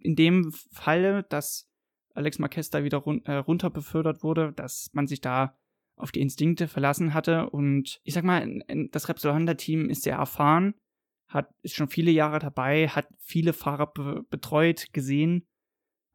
in 0.00 0.16
dem 0.16 0.52
Falle, 0.72 1.24
dass 1.24 1.70
Alex 2.14 2.38
Marquez 2.38 2.70
da 2.70 2.84
wieder 2.84 2.98
run 2.98 3.24
äh, 3.24 3.36
runter 3.36 3.70
befördert 3.70 4.22
wurde, 4.22 4.52
dass 4.52 4.90
man 4.92 5.06
sich 5.06 5.20
da 5.20 5.58
auf 5.96 6.12
die 6.12 6.20
Instinkte 6.20 6.68
verlassen 6.68 7.14
hatte. 7.14 7.50
Und 7.50 8.00
ich 8.04 8.14
sag 8.14 8.24
mal, 8.24 8.62
das 8.90 9.08
Repsol 9.08 9.32
Honda 9.32 9.54
Team 9.54 9.88
ist 9.88 10.02
sehr 10.02 10.16
erfahren, 10.16 10.74
hat, 11.28 11.50
ist 11.62 11.74
schon 11.74 11.88
viele 11.88 12.10
Jahre 12.10 12.38
dabei, 12.38 12.88
hat 12.88 13.08
viele 13.18 13.52
Fahrer 13.52 13.86
be 13.86 14.24
betreut, 14.30 14.92
gesehen. 14.92 15.46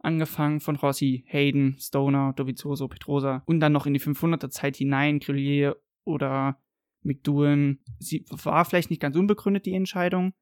Angefangen 0.02 0.62
von 0.62 0.78
Rossi, 0.78 1.26
Hayden, 1.28 1.76
Stoner, 1.78 2.32
Dovizioso, 2.34 2.88
Petrosa 2.88 3.44
und 3.46 3.60
dann 3.60 3.74
noch 3.74 3.86
in 3.86 3.94
die 3.94 4.00
500er 4.00 4.50
Zeit 4.50 4.78
hinein, 4.78 5.20
Grillier 5.20 5.76
oder 6.06 6.58
McDouan. 7.04 7.80
Sie 8.00 8.26
war 8.30 8.64
vielleicht 8.64 8.92
nicht 8.92 9.02
ganz 9.02 9.18
unbegründet, 9.18 9.66
die 9.66 9.74
Entscheidung. 9.74 10.34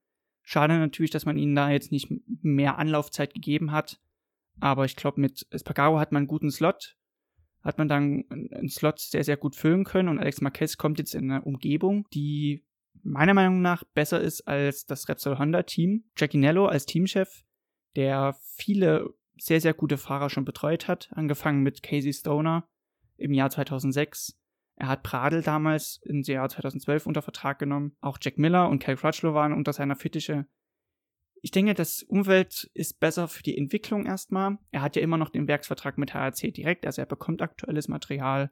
Schade 0.44 0.78
natürlich, 0.78 1.12
dass 1.12 1.26
man 1.26 1.38
ihnen 1.38 1.56
da 1.56 1.72
jetzt 1.72 1.92
nicht 1.92 2.08
mehr 2.42 2.78
Anlaufzeit 2.78 3.34
gegeben 3.34 3.72
hat. 3.72 4.00
Aber 4.60 4.86
ich 4.86 4.96
glaube, 4.96 5.22
mit 5.22 5.46
Espargaro 5.50 6.00
hat 6.00 6.12
man 6.12 6.22
einen 6.22 6.28
guten 6.28 6.52
Slot. 6.52 6.97
Hat 7.68 7.78
man 7.78 7.88
dann 7.88 8.24
einen 8.30 8.70
Slot 8.70 9.00
sehr, 9.00 9.24
sehr 9.24 9.38
gut 9.38 9.56
füllen 9.56 9.84
können. 9.84 10.10
Und 10.10 10.20
Alex 10.20 10.42
Marquez 10.42 10.78
kommt 10.78 11.00
jetzt 11.00 11.14
in 11.14 11.32
eine 11.32 11.44
Umgebung, 11.44 12.08
die 12.14 12.66
meiner 13.04 13.34
Meinung 13.34 13.62
nach 13.62 13.84
besser 13.84 14.22
ist 14.22 14.48
als 14.48 14.86
das 14.86 15.08
Repsol 15.10 15.38
Honda 15.38 15.64
Team. 15.64 16.06
Jackie 16.18 16.38
Nello 16.38 16.66
als 16.66 16.86
Teamchef, 16.86 17.44
der 17.96 18.36
viele 18.56 19.14
sehr, 19.38 19.62
sehr 19.62 19.74
gute 19.74 19.98
Fahrer 19.98 20.30
schon 20.30 20.46
betreut 20.46 20.88
hat. 20.88 21.10
Angefangen 21.12 21.62
mit 21.62 21.84
Casey 21.84 22.14
Stoner 22.14 22.68
im 23.18 23.34
Jahr 23.34 23.50
2006 23.50 24.38
er 24.78 24.90
hat 24.90 25.02
Pradel 25.02 25.42
damals 25.42 26.00
im 26.04 26.22
Jahr 26.22 26.48
2012 26.48 27.08
unter 27.08 27.24
Vertrag 27.24 27.58
genommen. 27.58 27.94
Auch 28.00 28.20
Jack 28.22 28.38
Miller 28.38 28.70
und 28.70 28.80
Cal 28.80 28.96
Crutchlow 28.96 29.34
waren 29.34 29.54
unter 29.54 29.74
seiner 29.74 29.96
Fittiche. 29.96 30.46
Ich 31.42 31.52
denke, 31.52 31.74
das 31.74 32.04
Umwelt 32.04 32.70
ist 32.74 33.00
besser 33.00 33.28
für 33.28 33.44
die 33.44 33.58
Entwicklung 33.58 34.06
erstmal. 34.06 34.58
Er 34.72 34.82
hat 34.82 34.96
ja 34.96 35.02
immer 35.02 35.18
noch 35.18 35.30
den 35.30 35.48
Werksvertrag 35.48 35.98
mit 35.98 36.14
HRC 36.14 36.54
direkt, 36.54 36.86
also 36.86 37.02
er 37.02 37.06
bekommt 37.06 37.42
aktuelles 37.42 37.88
Material 37.88 38.52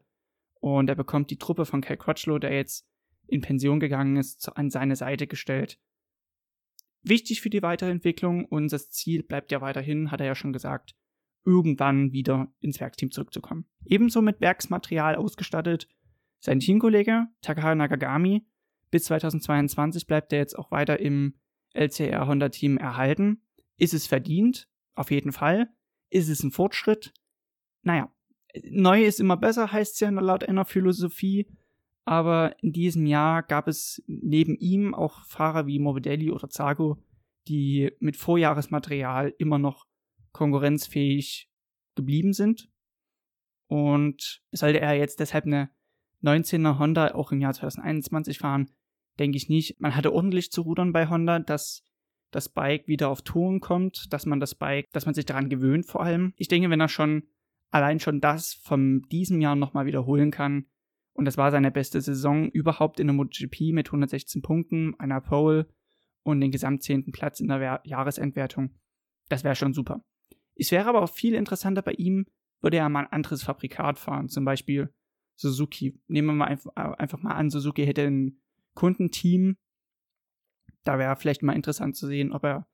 und 0.59 0.89
er 0.89 0.95
bekommt 0.95 1.31
die 1.31 1.37
Truppe 1.37 1.65
von 1.65 1.81
Cal 1.81 1.97
Crutchlow, 1.97 2.39
der 2.39 2.53
jetzt 2.53 2.87
in 3.27 3.41
Pension 3.41 3.79
gegangen 3.79 4.17
ist, 4.17 4.55
an 4.55 4.69
seine 4.69 4.95
Seite 4.95 5.27
gestellt. 5.27 5.79
Wichtig 7.01 7.41
für 7.41 7.49
die 7.49 7.61
Weiterentwicklung 7.61 8.45
und 8.45 8.71
das 8.71 8.89
Ziel 8.89 9.23
bleibt 9.23 9.51
ja 9.51 9.61
weiterhin, 9.61 10.11
hat 10.11 10.21
er 10.21 10.27
ja 10.27 10.35
schon 10.35 10.53
gesagt, 10.53 10.95
irgendwann 11.43 12.11
wieder 12.11 12.51
ins 12.59 12.79
Werksteam 12.79 13.11
zurückzukommen. 13.11 13.67
Ebenso 13.85 14.21
mit 14.21 14.41
Werksmaterial 14.41 15.15
ausgestattet 15.15 15.87
sein 16.39 16.59
Teamkollege 16.59 17.27
Takahara 17.41 17.75
Nakagami, 17.75 18.45
bis 18.91 19.05
2022 19.05 20.07
bleibt 20.07 20.31
er 20.31 20.39
jetzt 20.39 20.57
auch 20.57 20.71
weiter 20.71 20.99
im 20.99 21.35
LCR 21.75 22.27
Honda 22.27 22.49
Team 22.49 22.77
erhalten. 22.77 23.41
Ist 23.77 23.93
es 23.93 24.07
verdient? 24.07 24.67
Auf 24.95 25.11
jeden 25.11 25.31
Fall. 25.31 25.69
Ist 26.09 26.29
es 26.29 26.43
ein 26.43 26.51
Fortschritt? 26.51 27.13
Naja, 27.83 28.11
neu 28.63 29.03
ist 29.03 29.19
immer 29.19 29.37
besser, 29.37 29.71
heißt 29.71 29.95
es 29.95 29.99
ja 29.99 30.09
laut 30.09 30.43
einer 30.43 30.65
Philosophie. 30.65 31.47
Aber 32.05 32.55
in 32.61 32.71
diesem 32.71 33.05
Jahr 33.05 33.41
gab 33.43 33.67
es 33.67 34.03
neben 34.07 34.55
ihm 34.55 34.93
auch 34.93 35.25
Fahrer 35.25 35.65
wie 35.65 35.79
Morbidelli 35.79 36.31
oder 36.31 36.49
Zago, 36.49 37.03
die 37.47 37.91
mit 37.99 38.15
Vorjahresmaterial 38.15 39.33
immer 39.39 39.57
noch 39.57 39.87
konkurrenzfähig 40.31 41.49
geblieben 41.95 42.33
sind. 42.33 42.69
Und 43.67 44.43
sollte 44.51 44.79
er 44.79 44.93
jetzt 44.93 45.19
deshalb 45.19 45.45
eine 45.45 45.71
19er 46.23 46.77
Honda 46.77 47.15
auch 47.15 47.31
im 47.31 47.41
Jahr 47.41 47.53
2021 47.53 48.37
fahren, 48.37 48.69
denke 49.19 49.37
ich 49.37 49.49
nicht. 49.49 49.79
Man 49.79 49.95
hatte 49.95 50.13
ordentlich 50.13 50.51
zu 50.51 50.61
rudern 50.61 50.93
bei 50.93 51.09
Honda, 51.09 51.39
dass 51.39 51.83
das 52.31 52.49
Bike 52.49 52.87
wieder 52.87 53.09
auf 53.09 53.21
Touren 53.21 53.59
kommt, 53.59 54.11
dass 54.11 54.25
man 54.25 54.39
das 54.39 54.55
Bike, 54.55 54.87
dass 54.91 55.05
man 55.05 55.15
sich 55.15 55.25
daran 55.25 55.49
gewöhnt 55.49 55.85
vor 55.85 56.01
allem. 56.01 56.33
Ich 56.37 56.47
denke, 56.47 56.69
wenn 56.69 56.81
er 56.81 56.89
schon 56.89 57.23
allein 57.71 57.99
schon 57.99 58.19
das 58.19 58.53
von 58.53 59.03
diesem 59.11 59.41
Jahr 59.41 59.55
nochmal 59.55 59.85
wiederholen 59.85 60.31
kann, 60.31 60.65
und 61.13 61.23
das 61.23 61.37
war 61.37 61.49
seine 61.49 61.71
beste 61.71 62.01
Saison 62.01 62.49
überhaupt 62.49 62.99
in 62.99 63.07
der 63.07 63.13
MotoGP 63.15 63.71
mit 63.71 63.87
116 63.87 64.41
Punkten, 64.41 64.99
einer 64.99 65.21
Pole 65.21 65.67
und 66.23 66.41
den 66.41 66.51
gesamtzehnten 66.51 67.13
Platz 67.13 67.39
in 67.39 67.47
der 67.47 67.81
Jahresendwertung. 67.85 68.75
Das 69.29 69.45
wäre 69.45 69.55
schon 69.55 69.73
super. 69.73 70.03
Es 70.55 70.71
wäre 70.71 70.89
aber 70.89 71.01
auch 71.01 71.09
viel 71.09 71.33
interessanter 71.33 71.81
bei 71.81 71.93
ihm, 71.93 72.25
würde 72.61 72.77
er 72.77 72.89
mal 72.89 73.01
ein 73.01 73.11
anderes 73.11 73.43
Fabrikat 73.43 73.97
fahren, 73.97 74.27
zum 74.27 74.43
Beispiel 74.43 74.93
Suzuki. 75.35 75.97
Nehmen 76.07 76.27
wir 76.27 76.33
mal 76.33 76.47
einfach, 76.47 76.75
einfach 76.75 77.21
mal 77.21 77.35
an, 77.35 77.49
Suzuki 77.49 77.85
hätte 77.85 78.03
ein 78.03 78.41
Kundenteam. 78.75 79.57
Da 80.83 80.99
wäre 80.99 81.15
vielleicht 81.15 81.41
mal 81.41 81.55
interessant 81.55 81.95
zu 81.95 82.07
sehen, 82.07 82.31
ob 82.31 82.43
er 82.43 82.67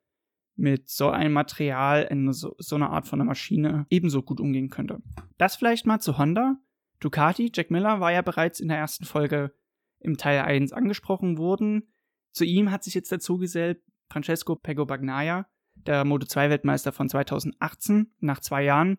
mit 0.56 0.90
so 0.90 1.10
einem 1.10 1.34
Material 1.34 2.04
in 2.04 2.32
so, 2.34 2.56
so 2.58 2.76
einer 2.76 2.90
Art 2.90 3.08
von 3.08 3.22
einer 3.22 3.28
Maschine 3.28 3.86
ebenso 3.90 4.22
gut 4.22 4.42
umgehen 4.42 4.70
könnte. 4.70 5.02
Das 5.38 5.56
vielleicht 5.56 5.86
mal 5.86 6.00
zu 6.00 6.18
Honda. 6.18 6.58
Ducati, 7.00 7.52
Jack 7.56 7.72
Miller 7.72 8.00
war 8.00 8.12
ja 8.12 8.22
bereits 8.22 8.60
in 8.60 8.68
der 8.68 8.78
ersten 8.78 9.06
Folge 9.06 9.54
im 10.00 10.18
Teil 10.18 10.42
1 10.42 10.74
angesprochen 10.74 11.38
worden. 11.38 11.94
Zu 12.34 12.46
ihm 12.46 12.70
hat 12.70 12.84
sich 12.84 12.94
jetzt 12.94 13.12
dazu 13.12 13.38
gesellt 13.38 13.82
Francesco 14.12 14.56
Pego 14.56 14.86
Bagnaia, 14.86 15.48
der 15.76 16.06
Moto2-Weltmeister 16.06 16.92
von 16.92 17.10
2018, 17.10 18.14
nach 18.20 18.40
zwei 18.40 18.64
Jahren 18.64 18.98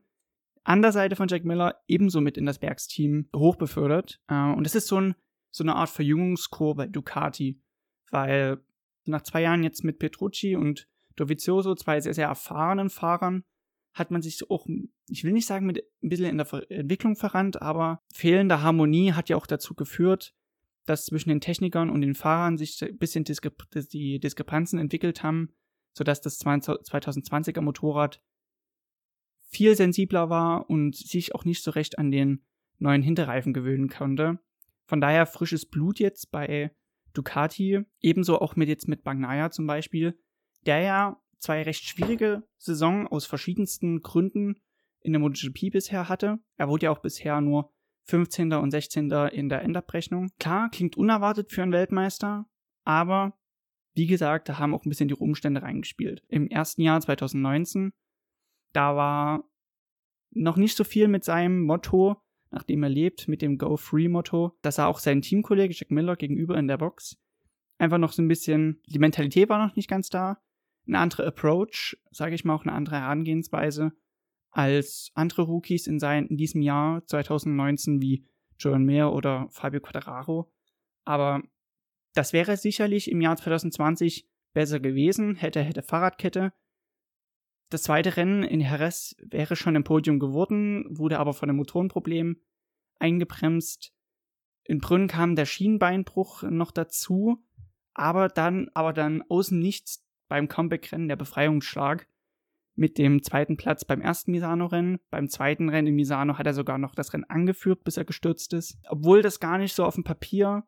an 0.64 0.82
der 0.82 0.92
Seite 0.92 1.16
von 1.16 1.28
Jack 1.28 1.44
Miller 1.44 1.80
ebenso 1.88 2.20
mit 2.20 2.36
in 2.36 2.46
das 2.46 2.62
Werksteam 2.62 3.28
hochbefördert. 3.34 4.20
Äh, 4.28 4.52
und 4.52 4.66
es 4.66 4.74
ist 4.74 4.86
so, 4.86 5.00
ein, 5.00 5.14
so 5.52 5.62
eine 5.62 5.76
Art 5.76 5.90
Verjüngungskur 5.90 6.74
bei 6.74 6.88
Ducati, 6.88 7.60
weil 8.10 8.58
nach 9.04 9.22
zwei 9.22 9.42
Jahren 9.42 9.62
jetzt 9.62 9.84
mit 9.84 9.98
Petrucci 9.98 10.56
und 10.56 10.88
Dovizioso, 11.14 11.74
zwei 11.74 12.00
sehr, 12.00 12.14
sehr 12.14 12.28
erfahrenen 12.28 12.90
Fahrern, 12.90 13.44
hat 13.92 14.10
man 14.10 14.22
sich 14.22 14.50
auch, 14.50 14.66
ich 15.08 15.22
will 15.22 15.32
nicht 15.32 15.46
sagen, 15.46 15.66
mit 15.66 15.84
ein 16.02 16.08
bisschen 16.08 16.26
in 16.26 16.38
der 16.38 16.70
Entwicklung 16.70 17.14
verrannt, 17.14 17.60
aber 17.60 18.00
fehlende 18.12 18.62
Harmonie 18.62 19.12
hat 19.12 19.28
ja 19.28 19.36
auch 19.36 19.46
dazu 19.46 19.74
geführt, 19.74 20.34
dass 20.86 21.04
zwischen 21.04 21.28
den 21.28 21.42
Technikern 21.42 21.90
und 21.90 22.00
den 22.00 22.14
Fahrern 22.14 22.56
sich 22.56 22.82
ein 22.82 22.96
bisschen 22.96 23.24
Diskre 23.24 23.52
die 23.92 24.18
Diskrepanzen 24.18 24.78
entwickelt 24.78 25.22
haben, 25.22 25.52
sodass 25.92 26.22
das 26.22 26.40
2020er 26.40 27.60
Motorrad 27.60 28.22
viel 29.42 29.76
sensibler 29.76 30.30
war 30.30 30.70
und 30.70 30.96
sich 30.96 31.34
auch 31.34 31.44
nicht 31.44 31.62
so 31.62 31.72
recht 31.72 31.98
an 31.98 32.10
den 32.10 32.42
neuen 32.78 33.02
Hinterreifen 33.02 33.52
gewöhnen 33.52 33.90
konnte. 33.90 34.38
Von 34.86 35.00
daher 35.00 35.26
frisches 35.26 35.68
Blut 35.68 35.98
jetzt 35.98 36.30
bei 36.30 36.74
Ducati, 37.12 37.84
ebenso 38.00 38.40
auch 38.40 38.56
mit 38.56 38.68
jetzt 38.68 38.88
mit 38.88 39.04
Bagnaia 39.04 39.50
zum 39.50 39.66
Beispiel, 39.66 40.18
der 40.66 40.80
ja 40.80 41.22
zwei 41.38 41.62
recht 41.62 41.84
schwierige 41.84 42.44
Saison 42.58 43.06
aus 43.06 43.26
verschiedensten 43.26 44.00
Gründen 44.00 44.60
in 45.00 45.12
der 45.12 45.20
MotoGP 45.20 45.70
bisher 45.72 46.08
hatte. 46.08 46.38
Er 46.56 46.68
wurde 46.68 46.86
ja 46.86 46.90
auch 46.90 47.00
bisher 47.00 47.40
nur 47.40 47.72
15. 48.04 48.52
und 48.52 48.70
16. 48.70 49.10
in 49.32 49.48
der 49.48 49.62
Endabrechnung. 49.62 50.30
Klar, 50.38 50.70
klingt 50.70 50.96
unerwartet 50.96 51.50
für 51.52 51.62
einen 51.62 51.72
Weltmeister, 51.72 52.46
aber 52.84 53.38
wie 53.94 54.06
gesagt, 54.06 54.48
da 54.48 54.58
haben 54.58 54.74
auch 54.74 54.84
ein 54.84 54.88
bisschen 54.88 55.08
die 55.08 55.14
Umstände 55.14 55.62
reingespielt. 55.62 56.22
Im 56.28 56.48
ersten 56.48 56.82
Jahr 56.82 57.00
2019 57.00 57.92
da 58.72 58.96
war 58.96 59.44
noch 60.30 60.56
nicht 60.56 60.76
so 60.76 60.84
viel 60.84 61.08
mit 61.08 61.24
seinem 61.24 61.62
Motto, 61.62 62.16
nachdem 62.52 62.82
er 62.82 62.88
lebt, 62.88 63.28
mit 63.28 63.42
dem 63.42 63.58
Go 63.58 63.76
Free 63.76 64.08
Motto, 64.08 64.56
dass 64.62 64.78
er 64.78 64.86
auch 64.86 64.98
seinen 64.98 65.22
Teamkollege 65.22 65.74
Jack 65.74 65.90
Miller 65.90 66.16
gegenüber 66.16 66.56
in 66.56 66.68
der 66.68 66.78
Box 66.78 67.18
einfach 67.78 67.98
noch 67.98 68.12
so 68.12 68.22
ein 68.22 68.28
bisschen, 68.28 68.80
die 68.86 69.00
Mentalität 69.00 69.48
war 69.48 69.66
noch 69.66 69.74
nicht 69.74 69.90
ganz 69.90 70.08
da, 70.08 70.38
ein 70.86 70.94
anderer 70.94 71.26
Approach, 71.26 71.96
sage 72.10 72.34
ich 72.34 72.44
mal, 72.44 72.54
auch 72.54 72.62
eine 72.62 72.72
andere 72.72 72.96
Herangehensweise 72.96 73.92
als 74.50 75.10
andere 75.14 75.42
Rookies 75.42 75.86
in, 75.86 75.98
sein, 75.98 76.26
in 76.26 76.36
diesem 76.36 76.62
Jahr 76.62 77.04
2019 77.06 78.00
wie 78.00 78.26
Joan 78.58 78.84
Mayer 78.84 79.12
oder 79.12 79.48
Fabio 79.50 79.80
Quadraro. 79.80 80.52
Aber 81.04 81.42
das 82.14 82.32
wäre 82.32 82.56
sicherlich 82.56 83.10
im 83.10 83.20
Jahr 83.20 83.36
2020 83.36 84.28
besser 84.52 84.78
gewesen, 84.78 85.36
hätte, 85.36 85.62
hätte 85.62 85.82
Fahrradkette, 85.82 86.52
das 87.72 87.84
zweite 87.84 88.16
Rennen 88.16 88.42
in 88.42 88.60
Jerez 88.60 89.16
wäre 89.22 89.56
schon 89.56 89.76
im 89.76 89.84
Podium 89.84 90.18
geworden, 90.18 90.84
wurde 90.88 91.18
aber 91.18 91.32
von 91.32 91.48
einem 91.48 91.58
Motorenproblem 91.58 92.36
eingebremst. 92.98 93.92
In 94.64 94.78
Brünn 94.78 95.08
kam 95.08 95.34
der 95.34 95.46
Schienenbeinbruch 95.46 96.42
noch 96.44 96.70
dazu, 96.70 97.42
aber 97.94 98.28
dann, 98.28 98.70
aber 98.74 98.92
dann 98.92 99.22
außen 99.28 99.58
nichts 99.58 100.04
beim 100.28 100.48
Comeback-Rennen 100.48 101.08
der 101.08 101.16
Befreiungsschlag 101.16 102.06
mit 102.74 102.96
dem 102.96 103.22
zweiten 103.22 103.56
Platz 103.56 103.84
beim 103.84 104.00
ersten 104.00 104.30
Misano-Rennen. 104.30 104.98
Beim 105.10 105.28
zweiten 105.28 105.68
Rennen 105.68 105.88
in 105.88 105.94
Misano 105.94 106.38
hat 106.38 106.46
er 106.46 106.54
sogar 106.54 106.78
noch 106.78 106.94
das 106.94 107.12
Rennen 107.12 107.24
angeführt, 107.24 107.84
bis 107.84 107.96
er 107.96 108.04
gestürzt 108.04 108.52
ist. 108.54 108.78
Obwohl 108.88 109.22
das 109.22 109.40
gar 109.40 109.58
nicht 109.58 109.74
so 109.74 109.84
auf 109.84 109.94
dem 109.94 110.04
Papier 110.04 110.64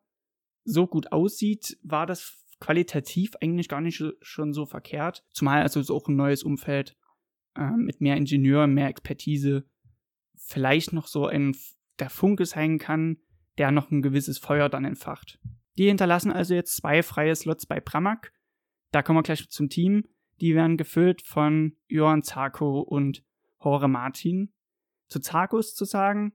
so 0.63 0.87
gut 0.87 1.11
aussieht, 1.11 1.77
war 1.83 2.05
das 2.05 2.44
qualitativ 2.59 3.35
eigentlich 3.41 3.69
gar 3.69 3.81
nicht 3.81 4.03
schon 4.21 4.53
so 4.53 4.65
verkehrt. 4.65 5.23
Zumal 5.31 5.61
also 5.61 5.81
so 5.81 5.95
auch 5.95 6.07
ein 6.07 6.15
neues 6.15 6.43
Umfeld 6.43 6.95
äh, 7.55 7.71
mit 7.71 8.01
mehr 8.01 8.17
Ingenieur, 8.17 8.67
mehr 8.67 8.87
Expertise 8.87 9.65
vielleicht 10.35 10.93
noch 10.93 11.07
so 11.07 11.27
ein 11.27 11.55
der 11.99 12.09
Funke 12.09 12.45
sein 12.45 12.77
kann, 12.77 13.17
der 13.57 13.71
noch 13.71 13.89
ein 13.91 14.01
gewisses 14.01 14.37
Feuer 14.37 14.69
dann 14.69 14.85
entfacht. 14.85 15.39
Die 15.77 15.87
hinterlassen 15.87 16.31
also 16.31 16.53
jetzt 16.53 16.75
zwei 16.75 17.03
freie 17.03 17.35
Slots 17.35 17.65
bei 17.65 17.79
Pramac. 17.79 18.33
Da 18.91 19.01
kommen 19.01 19.19
wir 19.19 19.23
gleich 19.23 19.49
zum 19.49 19.69
Team. 19.69 20.03
Die 20.41 20.55
werden 20.55 20.77
gefüllt 20.77 21.21
von 21.21 21.77
Johann 21.87 22.23
Zarko 22.23 22.81
und 22.81 23.23
Hore 23.59 23.87
Martin. 23.87 24.53
Zu 25.07 25.19
Zarkos 25.19 25.73
zu 25.73 25.85
sagen, 25.85 26.33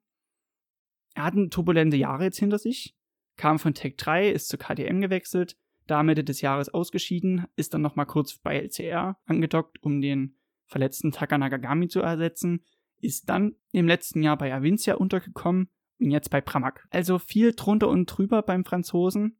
er 1.15 1.25
hat 1.25 1.35
turbulente 1.50 1.97
Jahre 1.97 2.25
jetzt 2.25 2.39
hinter 2.39 2.59
sich, 2.59 2.97
kam 3.37 3.59
von 3.59 3.75
Tech 3.75 3.97
3, 3.97 4.31
ist 4.31 4.49
zu 4.49 4.59
KTM 4.59 5.00
gewechselt, 5.00 5.57
da 5.87 6.03
Mitte 6.03 6.25
des 6.25 6.41
Jahres 6.41 6.69
ausgeschieden, 6.69 7.47
ist 7.57 7.75
dann 7.75 7.83
nochmal 7.83 8.07
kurz 8.07 8.39
bei 8.39 8.57
LCR 8.59 9.19
angedockt, 9.27 9.83
um 9.83 10.01
den 10.01 10.37
verletzten 10.67 11.11
Taka 11.11 11.37
Nagagami 11.37 11.89
zu 11.89 12.01
ersetzen, 12.01 12.65
ist 13.01 13.29
dann 13.29 13.57
im 13.73 13.89
letzten 13.89 14.23
Jahr 14.23 14.39
bei 14.39 14.55
Avincia 14.55 14.95
untergekommen 14.95 15.69
und 15.99 16.11
jetzt 16.11 16.31
bei 16.31 16.41
Pramac. 16.41 16.87
Also 16.91 17.19
viel 17.19 17.53
drunter 17.53 17.89
und 17.89 18.07
drüber 18.07 18.43
beim 18.43 18.65
Franzosen. 18.65 19.37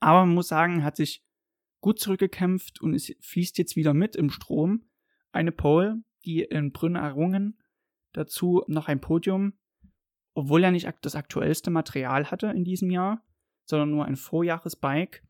Aber 0.00 0.26
man 0.26 0.34
muss 0.34 0.48
sagen, 0.48 0.84
hat 0.84 0.96
sich 0.96 1.24
gut 1.80 1.98
zurückgekämpft 1.98 2.80
und 2.80 2.94
es 2.94 3.14
fließt 3.20 3.58
jetzt 3.58 3.76
wieder 3.76 3.94
mit 3.94 4.16
im 4.16 4.30
Strom. 4.30 4.84
Eine 5.32 5.52
Pole, 5.52 6.02
die 6.24 6.42
in 6.42 6.72
Brünn 6.72 6.96
errungen. 6.96 7.58
Dazu 8.12 8.62
noch 8.66 8.88
ein 8.88 9.00
Podium, 9.00 9.54
obwohl 10.34 10.64
er 10.64 10.70
nicht 10.70 10.88
das 11.02 11.14
aktuellste 11.14 11.70
Material 11.70 12.30
hatte 12.30 12.48
in 12.48 12.64
diesem 12.64 12.90
Jahr, 12.90 13.24
sondern 13.64 13.90
nur 13.90 14.04
ein 14.04 14.16
Vorjahresbike. 14.16 15.22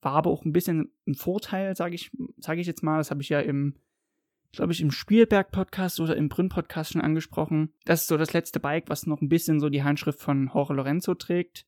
War 0.00 0.14
aber 0.14 0.30
auch 0.30 0.44
ein 0.44 0.52
bisschen 0.52 0.92
ein 1.06 1.14
Vorteil, 1.14 1.76
sage 1.76 1.94
ich, 1.94 2.10
sag 2.38 2.58
ich 2.58 2.66
jetzt 2.66 2.82
mal. 2.82 2.98
Das 2.98 3.10
habe 3.10 3.22
ich 3.22 3.28
ja 3.28 3.40
im 3.40 3.76
glaube 4.52 4.72
ich, 4.72 4.80
im 4.80 4.90
Spielberg-Podcast 4.90 5.98
oder 6.00 6.16
im 6.16 6.28
Brünn-Podcast 6.28 6.92
schon 6.92 7.00
angesprochen. 7.00 7.72
Das 7.84 8.02
ist 8.02 8.08
so 8.08 8.16
das 8.16 8.32
letzte 8.32 8.60
Bike, 8.60 8.88
was 8.88 9.06
noch 9.06 9.20
ein 9.20 9.28
bisschen 9.28 9.60
so 9.60 9.68
die 9.68 9.82
Handschrift 9.82 10.20
von 10.20 10.50
Jorge 10.52 10.74
Lorenzo 10.74 11.14
trägt. 11.14 11.66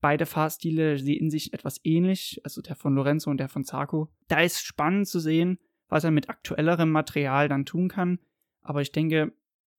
Beide 0.00 0.26
Fahrstile 0.26 0.98
sehen 0.98 1.30
sich 1.30 1.52
etwas 1.54 1.80
ähnlich, 1.84 2.40
also 2.44 2.60
der 2.60 2.76
von 2.76 2.94
Lorenzo 2.94 3.30
und 3.30 3.38
der 3.38 3.48
von 3.48 3.64
Zarco. 3.64 4.10
Da 4.28 4.40
ist 4.40 4.64
spannend 4.64 5.08
zu 5.08 5.20
sehen, 5.20 5.58
was 5.88 6.04
er 6.04 6.10
mit 6.10 6.28
aktuellerem 6.28 6.90
Material 6.90 7.48
dann 7.48 7.64
tun 7.64 7.88
kann. 7.88 8.18
Aber 8.60 8.82
ich 8.82 8.92
denke, 8.92 9.32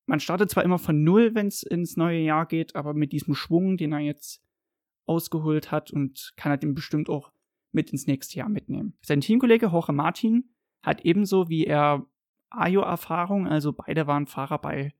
man 0.06 0.20
startet 0.20 0.50
zwar 0.50 0.64
immer 0.64 0.78
von 0.78 1.04
Null, 1.04 1.34
wenn 1.34 1.48
es 1.48 1.62
ins 1.62 1.96
neue 1.96 2.20
Jahr 2.20 2.46
geht, 2.46 2.74
aber 2.74 2.94
mit 2.94 3.12
diesem 3.12 3.34
Schwung, 3.34 3.76
den 3.76 3.92
er 3.92 4.00
jetzt 4.00 4.42
ausgeholt 5.08 5.70
hat 5.70 5.90
und 5.90 6.32
kann 6.36 6.52
er 6.52 6.58
den 6.58 6.74
bestimmt 6.74 7.08
auch 7.08 7.32
mit 7.72 7.90
ins 7.90 8.06
nächste 8.06 8.38
Jahr 8.38 8.48
mitnehmen. 8.48 8.96
Sein 9.02 9.20
Teamkollege 9.20 9.66
Jorge 9.66 9.92
Martin 9.92 10.50
hat 10.82 11.04
ebenso 11.04 11.48
wie 11.48 11.64
er 11.64 12.06
Ayo-Erfahrung, 12.50 13.46
also 13.46 13.72
beide 13.72 14.06
waren 14.06 14.26
Fahrer 14.26 14.58
bei 14.58 14.94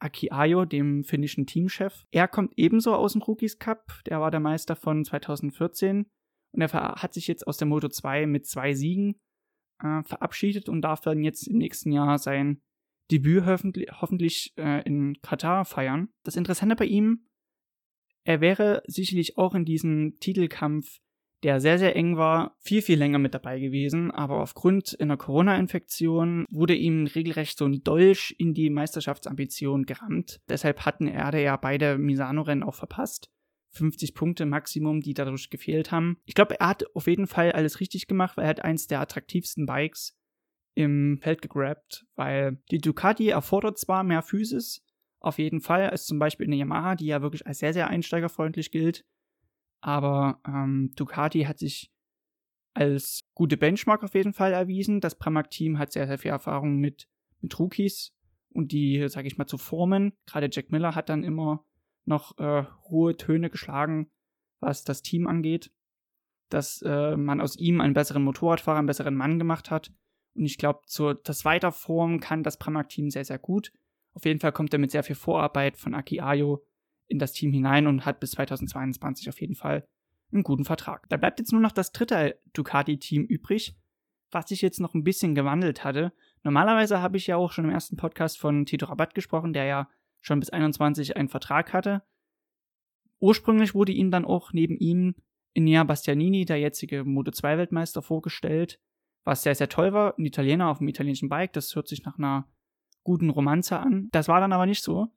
Aki 0.00 0.30
Ayo, 0.30 0.64
dem 0.64 1.04
finnischen 1.04 1.46
Teamchef. 1.46 2.06
Er 2.10 2.28
kommt 2.28 2.52
ebenso 2.56 2.94
aus 2.94 3.12
dem 3.12 3.22
Rookies 3.22 3.58
Cup, 3.58 4.00
der 4.06 4.20
war 4.20 4.30
der 4.30 4.40
Meister 4.40 4.76
von 4.76 5.04
2014 5.04 6.06
und 6.52 6.60
er 6.60 6.72
hat 6.72 7.14
sich 7.14 7.26
jetzt 7.26 7.46
aus 7.46 7.56
der 7.56 7.66
Moto 7.66 7.88
2 7.88 8.26
mit 8.26 8.46
zwei 8.46 8.74
Siegen 8.74 9.16
äh, 9.82 10.02
verabschiedet 10.02 10.68
und 10.68 10.82
darf 10.82 11.00
dann 11.00 11.22
jetzt 11.22 11.46
im 11.46 11.58
nächsten 11.58 11.92
Jahr 11.92 12.18
sein 12.18 12.60
Debüt 13.10 13.46
hoffentlich, 13.46 13.88
hoffentlich 14.00 14.52
äh, 14.56 14.82
in 14.82 15.16
Katar 15.22 15.64
feiern. 15.64 16.08
Das 16.24 16.36
Interessante 16.36 16.76
bei 16.76 16.84
ihm, 16.84 17.26
er 18.28 18.42
wäre 18.42 18.82
sicherlich 18.86 19.38
auch 19.38 19.54
in 19.54 19.64
diesem 19.64 20.18
Titelkampf, 20.20 20.98
der 21.44 21.60
sehr, 21.60 21.78
sehr 21.78 21.96
eng 21.96 22.18
war, 22.18 22.58
viel, 22.60 22.82
viel 22.82 22.98
länger 22.98 23.18
mit 23.18 23.32
dabei 23.32 23.58
gewesen. 23.58 24.10
Aber 24.10 24.42
aufgrund 24.42 25.00
einer 25.00 25.16
Corona-Infektion 25.16 26.44
wurde 26.50 26.74
ihm 26.74 27.06
regelrecht 27.06 27.56
so 27.56 27.64
ein 27.64 27.82
Dolch 27.82 28.34
in 28.36 28.52
die 28.52 28.68
Meisterschaftsambition 28.68 29.86
gerammt. 29.86 30.40
Deshalb 30.46 30.84
hatten 30.84 31.06
er 31.06 31.34
ja 31.38 31.56
beide 31.56 31.96
Misano-Rennen 31.96 32.64
auch 32.64 32.74
verpasst. 32.74 33.30
50 33.70 34.14
Punkte 34.14 34.44
Maximum, 34.44 35.00
die 35.00 35.14
dadurch 35.14 35.48
gefehlt 35.48 35.90
haben. 35.90 36.18
Ich 36.26 36.34
glaube, 36.34 36.60
er 36.60 36.68
hat 36.68 36.84
auf 36.94 37.06
jeden 37.06 37.28
Fall 37.28 37.52
alles 37.52 37.80
richtig 37.80 38.08
gemacht, 38.08 38.36
weil 38.36 38.44
er 38.44 38.50
hat 38.50 38.62
eins 38.62 38.88
der 38.88 39.00
attraktivsten 39.00 39.64
Bikes 39.64 40.18
im 40.74 41.18
Feld 41.22 41.40
gegrabt, 41.40 42.04
weil 42.14 42.60
die 42.70 42.78
Ducati 42.78 43.30
erfordert 43.30 43.78
zwar 43.78 44.04
mehr 44.04 44.20
Physis, 44.20 44.84
auf 45.20 45.38
jeden 45.38 45.60
Fall, 45.60 45.90
als 45.90 46.06
zum 46.06 46.18
Beispiel 46.18 46.46
eine 46.46 46.56
Yamaha, 46.56 46.94
die 46.94 47.06
ja 47.06 47.22
wirklich 47.22 47.46
als 47.46 47.58
sehr, 47.58 47.72
sehr 47.72 47.88
einsteigerfreundlich 47.88 48.70
gilt, 48.70 49.04
aber 49.80 50.40
ähm, 50.46 50.92
Ducati 50.96 51.42
hat 51.42 51.58
sich 51.58 51.90
als 52.74 53.22
gute 53.34 53.56
Benchmark 53.56 54.04
auf 54.04 54.14
jeden 54.14 54.32
Fall 54.32 54.52
erwiesen. 54.52 55.00
Das 55.00 55.16
Pramac-Team 55.16 55.78
hat 55.78 55.92
sehr, 55.92 56.06
sehr 56.06 56.18
viel 56.18 56.30
Erfahrung 56.30 56.76
mit, 56.76 57.08
mit 57.40 57.58
Rookies 57.58 58.12
und 58.50 58.72
die, 58.72 59.08
sage 59.08 59.26
ich 59.26 59.38
mal, 59.38 59.46
zu 59.46 59.58
formen. 59.58 60.12
Gerade 60.26 60.48
Jack 60.50 60.70
Miller 60.70 60.94
hat 60.94 61.08
dann 61.08 61.24
immer 61.24 61.64
noch 62.04 62.38
äh, 62.38 62.64
hohe 62.88 63.16
Töne 63.16 63.50
geschlagen, 63.50 64.10
was 64.60 64.84
das 64.84 65.02
Team 65.02 65.26
angeht, 65.26 65.72
dass 66.48 66.82
äh, 66.82 67.16
man 67.16 67.40
aus 67.40 67.56
ihm 67.56 67.80
einen 67.80 67.94
besseren 67.94 68.22
Motorradfahrer, 68.22 68.78
einen 68.78 68.86
besseren 68.86 69.14
Mann 69.14 69.38
gemacht 69.38 69.70
hat. 69.70 69.92
Und 70.34 70.44
ich 70.44 70.56
glaube, 70.56 70.80
das 71.24 71.44
Weiterformen 71.44 72.20
kann 72.20 72.42
das 72.42 72.58
Pramac-Team 72.58 73.10
sehr, 73.10 73.24
sehr 73.24 73.38
gut. 73.38 73.72
Auf 74.18 74.24
jeden 74.24 74.40
Fall 74.40 74.50
kommt 74.50 74.72
er 74.72 74.80
mit 74.80 74.90
sehr 74.90 75.04
viel 75.04 75.14
Vorarbeit 75.14 75.76
von 75.76 75.94
Aki 75.94 76.18
Ayo 76.18 76.66
in 77.06 77.20
das 77.20 77.32
Team 77.32 77.52
hinein 77.52 77.86
und 77.86 78.04
hat 78.04 78.18
bis 78.18 78.32
2022 78.32 79.28
auf 79.28 79.40
jeden 79.40 79.54
Fall 79.54 79.86
einen 80.32 80.42
guten 80.42 80.64
Vertrag. 80.64 81.08
Da 81.08 81.16
bleibt 81.16 81.38
jetzt 81.38 81.52
nur 81.52 81.60
noch 81.60 81.70
das 81.70 81.92
dritte 81.92 82.36
Ducati-Team 82.52 83.22
übrig, 83.22 83.76
was 84.32 84.48
sich 84.48 84.60
jetzt 84.60 84.80
noch 84.80 84.94
ein 84.94 85.04
bisschen 85.04 85.36
gewandelt 85.36 85.84
hatte. 85.84 86.12
Normalerweise 86.42 87.00
habe 87.00 87.16
ich 87.16 87.28
ja 87.28 87.36
auch 87.36 87.52
schon 87.52 87.66
im 87.66 87.70
ersten 87.70 87.96
Podcast 87.96 88.40
von 88.40 88.66
Tito 88.66 88.86
Rabatt 88.86 89.14
gesprochen, 89.14 89.52
der 89.52 89.66
ja 89.66 89.88
schon 90.20 90.40
bis 90.40 90.50
21 90.50 91.16
einen 91.16 91.28
Vertrag 91.28 91.72
hatte. 91.72 92.02
Ursprünglich 93.20 93.72
wurde 93.72 93.92
ihm 93.92 94.10
dann 94.10 94.24
auch 94.24 94.52
neben 94.52 94.76
ihm 94.78 95.14
Inia 95.52 95.84
Bastianini, 95.84 96.44
der 96.44 96.58
jetzige 96.58 97.04
Moto 97.04 97.30
2 97.30 97.56
Weltmeister, 97.56 98.02
vorgestellt, 98.02 98.80
was 99.22 99.44
sehr, 99.44 99.54
sehr 99.54 99.68
toll 99.68 99.92
war. 99.92 100.18
Ein 100.18 100.26
Italiener 100.26 100.70
auf 100.70 100.78
dem 100.78 100.88
italienischen 100.88 101.28
Bike, 101.28 101.52
das 101.52 101.76
hört 101.76 101.86
sich 101.86 102.02
nach 102.02 102.18
einer 102.18 102.48
guten 103.08 103.30
Romanze 103.30 103.78
an. 103.78 104.10
Das 104.12 104.28
war 104.28 104.38
dann 104.38 104.52
aber 104.52 104.66
nicht 104.66 104.84
so. 104.84 105.08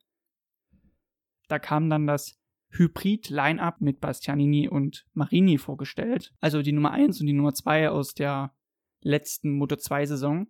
Da 1.48 1.58
kam 1.58 1.90
dann 1.90 2.06
das 2.06 2.40
Hybrid-Line-Up 2.70 3.82
mit 3.82 4.00
Bastianini 4.00 4.66
und 4.66 5.04
Marini 5.12 5.58
vorgestellt. 5.58 6.32
Also 6.40 6.62
die 6.62 6.72
Nummer 6.72 6.92
1 6.92 7.20
und 7.20 7.26
die 7.26 7.34
Nummer 7.34 7.52
2 7.52 7.90
aus 7.90 8.14
der 8.14 8.54
letzten 9.02 9.50
Moto 9.50 9.76
2 9.76 10.06
Saison. 10.06 10.46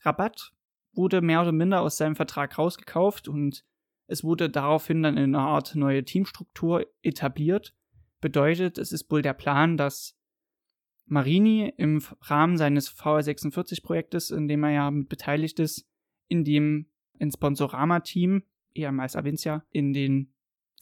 Rabatt 0.00 0.52
wurde 0.94 1.20
mehr 1.20 1.42
oder 1.42 1.52
minder 1.52 1.80
aus 1.80 1.96
seinem 1.96 2.16
Vertrag 2.16 2.58
rausgekauft 2.58 3.28
und 3.28 3.64
es 4.08 4.24
wurde 4.24 4.50
daraufhin 4.50 5.04
dann 5.04 5.16
eine 5.16 5.38
Art 5.38 5.76
neue 5.76 6.04
Teamstruktur 6.04 6.84
etabliert. 7.02 7.72
Bedeutet, 8.20 8.78
es 8.78 8.90
ist 8.90 9.08
wohl 9.12 9.22
der 9.22 9.34
Plan, 9.34 9.76
dass 9.76 10.18
Marini 11.06 11.72
im 11.76 12.02
Rahmen 12.22 12.56
seines 12.56 12.90
VR46-Projektes, 12.90 14.32
in 14.32 14.48
dem 14.48 14.64
er 14.64 14.70
ja 14.70 14.90
mit 14.90 15.08
beteiligt 15.08 15.60
ist, 15.60 15.88
in 16.28 16.44
dem 16.44 16.86
ein 17.20 17.32
Sponsorama-Team, 17.32 18.42
ehemals 18.74 19.16
Avincia, 19.16 19.64
in 19.70 19.92
den 19.92 20.32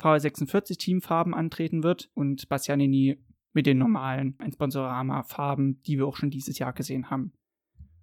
VR46-Teamfarben 0.01 1.35
antreten 1.35 1.83
wird 1.83 2.11
und 2.15 2.49
Bastianini 2.49 3.19
mit 3.53 3.67
den 3.67 3.79
normalen 3.79 4.37
Sponsorama-Farben, 4.53 5.81
die 5.83 5.97
wir 5.97 6.07
auch 6.07 6.17
schon 6.17 6.31
dieses 6.31 6.59
Jahr 6.59 6.75
gesehen 6.75 7.09
haben. 7.09 7.33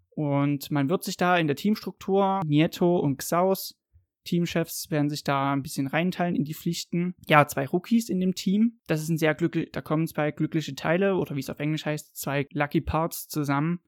Und 0.09 0.71
man 0.71 0.89
wird 0.89 1.03
sich 1.03 1.17
da 1.17 1.37
in 1.37 1.47
der 1.47 1.55
Teamstruktur, 1.55 2.41
Nieto 2.43 2.97
und 2.97 3.17
Xaus, 3.17 3.75
Teamchefs 4.23 4.89
werden 4.89 5.09
sich 5.09 5.23
da 5.23 5.53
ein 5.53 5.63
bisschen 5.63 5.87
reinteilen 5.87 6.35
in 6.35 6.45
die 6.45 6.53
Pflichten. 6.53 7.15
Ja, 7.27 7.47
zwei 7.47 7.67
Rookies 7.67 8.09
in 8.09 8.19
dem 8.19 8.35
Team. 8.35 8.79
Das 8.87 9.01
ist 9.01 9.09
ein 9.09 9.17
sehr 9.17 9.35
glücklich, 9.35 9.69
da 9.71 9.81
kommen 9.81 10.07
zwei 10.07 10.31
glückliche 10.31 10.75
Teile 10.75 11.15
oder 11.15 11.35
wie 11.35 11.41
es 11.41 11.49
auf 11.49 11.59
Englisch 11.59 11.85
heißt, 11.85 12.15
zwei 12.15 12.47
Lucky 12.51 12.81
Parts 12.81 13.27
zusammen, 13.27 13.79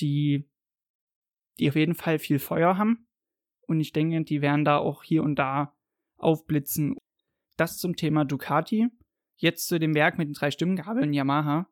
die, 0.00 0.48
die 1.58 1.68
auf 1.68 1.76
jeden 1.76 1.94
Fall 1.94 2.18
viel 2.18 2.38
Feuer 2.38 2.76
haben. 2.76 3.06
Und 3.66 3.80
ich 3.80 3.92
denke, 3.92 4.22
die 4.24 4.42
werden 4.42 4.64
da 4.64 4.78
auch 4.78 5.02
hier 5.02 5.22
und 5.22 5.36
da 5.36 5.74
aufblitzen. 6.16 6.96
Das 7.56 7.78
zum 7.78 7.96
Thema 7.96 8.24
Ducati. 8.24 8.88
Jetzt 9.36 9.66
zu 9.66 9.78
dem 9.78 9.94
Werk 9.94 10.18
mit 10.18 10.28
den 10.28 10.34
drei 10.34 10.50
Stimmgabeln 10.50 11.12
Yamaha. 11.12 11.68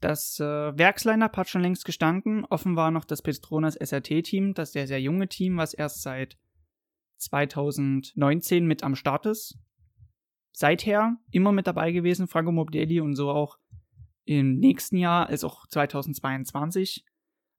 Das 0.00 0.38
äh, 0.38 0.44
Werksline-Up 0.44 1.36
hat 1.36 1.48
schon 1.48 1.62
längst 1.62 1.84
gestanden. 1.84 2.44
Offen 2.44 2.76
war 2.76 2.90
noch 2.90 3.04
das 3.04 3.22
Petronas 3.22 3.76
SRT-Team, 3.76 4.54
das 4.54 4.72
sehr, 4.72 4.86
sehr 4.86 5.00
junge 5.00 5.28
Team, 5.28 5.56
was 5.56 5.72
erst 5.72 6.02
seit 6.02 6.36
2019 7.16 8.66
mit 8.66 8.82
am 8.82 8.96
Start 8.96 9.24
ist. 9.26 9.58
Seither 10.52 11.16
immer 11.30 11.52
mit 11.52 11.66
dabei 11.66 11.90
gewesen, 11.90 12.28
Franco 12.28 12.52
Morbidelli 12.52 13.00
und 13.00 13.14
so 13.14 13.30
auch 13.30 13.58
im 14.24 14.58
nächsten 14.58 14.96
Jahr, 14.96 15.28
als 15.28 15.42
auch 15.42 15.66
2022. 15.68 17.04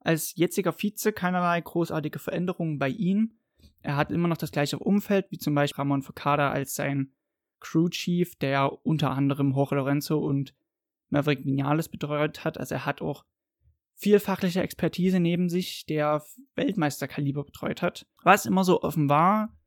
Als 0.05 0.35
jetziger 0.35 0.71
Vize 0.71 1.11
keinerlei 1.11 1.59
großartige 1.59 2.19
Veränderungen 2.19 2.77
bei 2.77 2.89
ihm. 2.89 3.39
Er 3.81 3.95
hat 3.95 4.11
immer 4.11 4.27
noch 4.27 4.37
das 4.37 4.51
gleiche 4.51 4.77
Umfeld, 4.77 5.25
wie 5.31 5.39
zum 5.39 5.55
Beispiel 5.55 5.77
Ramon 5.77 6.03
Focada 6.03 6.51
als 6.51 6.75
sein 6.75 7.11
Crew 7.59 7.89
Chief, 7.89 8.35
der 8.35 8.85
unter 8.85 9.09
anderem 9.09 9.51
Jorge 9.51 9.75
Lorenzo 9.75 10.19
und 10.19 10.53
Maverick 11.09 11.43
Vinales 11.43 11.89
betreut 11.89 12.45
hat. 12.45 12.59
Also 12.59 12.75
er 12.75 12.85
hat 12.85 13.01
auch 13.01 13.25
viel 13.95 14.19
fachliche 14.19 14.61
Expertise 14.61 15.19
neben 15.19 15.49
sich, 15.49 15.87
der 15.87 16.23
Weltmeisterkaliber 16.53 17.43
betreut 17.43 17.81
hat. 17.81 18.05
Was 18.21 18.45
immer 18.45 18.63
so 18.63 18.83
offen 18.83 19.09
war, 19.09 19.57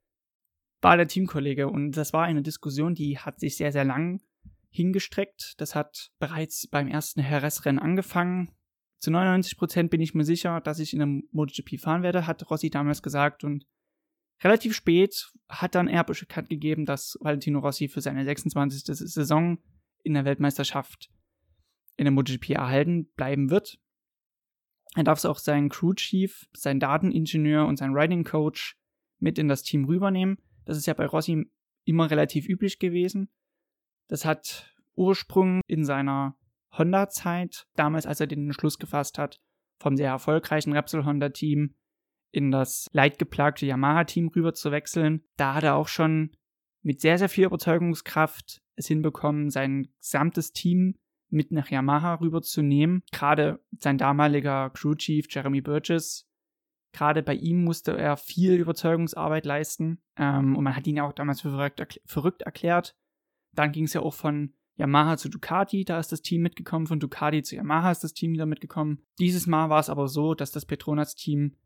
war 0.80 0.96
der 0.96 1.08
Teamkollege. 1.08 1.66
Und 1.66 1.92
das 1.92 2.12
war 2.12 2.24
eine 2.24 2.42
Diskussion, 2.42 2.94
die 2.94 3.18
hat 3.18 3.40
sich 3.40 3.56
sehr, 3.56 3.72
sehr 3.72 3.84
lang 3.84 4.20
hingestreckt. 4.70 5.54
Das 5.58 5.74
hat 5.74 6.12
bereits 6.20 6.68
beim 6.68 6.86
ersten 6.86 7.22
Heres-Rennen 7.22 7.80
angefangen. 7.80 8.52
Zu 8.98 9.10
99% 9.10 9.88
bin 9.88 10.00
ich 10.00 10.14
mir 10.14 10.24
sicher, 10.24 10.60
dass 10.60 10.80
ich 10.80 10.92
in 10.92 10.98
der 10.98 11.08
MotoGP 11.32 11.80
fahren 11.80 12.02
werde, 12.02 12.26
hat 12.26 12.50
Rossi 12.50 12.68
damals 12.68 13.02
gesagt. 13.02 13.44
Und 13.44 13.66
relativ 14.42 14.74
spät 14.74 15.32
hat 15.48 15.74
dann 15.74 15.88
er 15.88 16.04
bekannt 16.04 16.48
gegeben, 16.48 16.84
dass 16.84 17.16
Valentino 17.20 17.60
Rossi 17.60 17.88
für 17.88 18.00
seine 18.00 18.24
26. 18.24 18.84
Saison 18.84 19.58
in 20.02 20.14
der 20.14 20.24
Weltmeisterschaft 20.24 21.10
in 21.96 22.04
der 22.04 22.12
MotoGP 22.12 22.50
erhalten 22.50 23.06
bleiben 23.14 23.50
wird. 23.50 23.78
Er 24.96 25.04
darf 25.04 25.24
auch 25.24 25.38
seinen 25.38 25.68
Crew 25.68 25.94
Chief, 25.94 26.48
seinen 26.56 26.80
Dateningenieur 26.80 27.66
und 27.66 27.76
seinen 27.76 27.94
Riding 27.94 28.24
Coach 28.24 28.76
mit 29.18 29.38
in 29.38 29.48
das 29.48 29.62
Team 29.62 29.84
rübernehmen. 29.84 30.38
Das 30.64 30.76
ist 30.76 30.86
ja 30.86 30.94
bei 30.94 31.06
Rossi 31.06 31.50
immer 31.84 32.10
relativ 32.10 32.48
üblich 32.48 32.78
gewesen. 32.78 33.28
Das 34.08 34.24
hat 34.24 34.74
Ursprung 34.94 35.60
in 35.66 35.84
seiner 35.84 36.36
Honda-Zeit, 36.76 37.66
damals 37.74 38.06
als 38.06 38.20
er 38.20 38.26
den 38.26 38.46
Entschluss 38.46 38.78
gefasst 38.78 39.18
hat, 39.18 39.40
vom 39.80 39.96
sehr 39.96 40.10
erfolgreichen 40.10 40.72
Repsol 40.72 41.04
Honda-Team 41.04 41.74
in 42.30 42.50
das 42.50 42.86
leidgeplagte 42.92 43.66
Yamaha-Team 43.66 44.28
rüber 44.28 44.54
zu 44.54 44.70
wechseln. 44.70 45.24
Da 45.36 45.54
hat 45.54 45.64
er 45.64 45.76
auch 45.76 45.88
schon 45.88 46.32
mit 46.82 47.00
sehr, 47.00 47.18
sehr 47.18 47.28
viel 47.28 47.46
Überzeugungskraft 47.46 48.62
es 48.76 48.86
hinbekommen, 48.86 49.50
sein 49.50 49.88
gesamtes 49.98 50.52
Team 50.52 50.94
mit 51.30 51.50
nach 51.50 51.70
Yamaha 51.70 52.14
rüberzunehmen. 52.14 53.02
Gerade 53.12 53.60
sein 53.78 53.98
damaliger 53.98 54.70
Crew 54.70 54.94
Chief 54.94 55.26
Jeremy 55.28 55.60
Burgess, 55.60 56.26
gerade 56.92 57.22
bei 57.22 57.34
ihm 57.34 57.64
musste 57.64 57.96
er 57.96 58.16
viel 58.16 58.54
Überzeugungsarbeit 58.54 59.44
leisten 59.44 60.00
ähm, 60.16 60.56
und 60.56 60.64
man 60.64 60.76
hat 60.76 60.86
ihn 60.86 60.96
ja 60.96 61.04
auch 61.04 61.12
damals 61.12 61.40
für 61.40 61.50
verrückt, 61.50 61.80
erkl 61.80 62.00
verrückt 62.06 62.42
erklärt. 62.42 62.96
Dann 63.52 63.72
ging 63.72 63.84
es 63.84 63.92
ja 63.92 64.00
auch 64.00 64.14
von 64.14 64.54
Yamaha 64.78 65.16
zu 65.16 65.28
Ducati, 65.28 65.84
da 65.84 65.98
ist 65.98 66.12
das 66.12 66.22
Team 66.22 66.42
mitgekommen, 66.42 66.86
von 66.86 67.00
Ducati 67.00 67.42
zu 67.42 67.56
Yamaha 67.56 67.90
ist 67.90 68.04
das 68.04 68.14
Team 68.14 68.32
wieder 68.32 68.46
mitgekommen. 68.46 69.02
Dieses 69.18 69.46
Mal 69.46 69.68
war 69.70 69.80
es 69.80 69.90
aber 69.90 70.08
so, 70.08 70.34
dass 70.34 70.52
das 70.52 70.66
Petronas-Team 70.66 71.56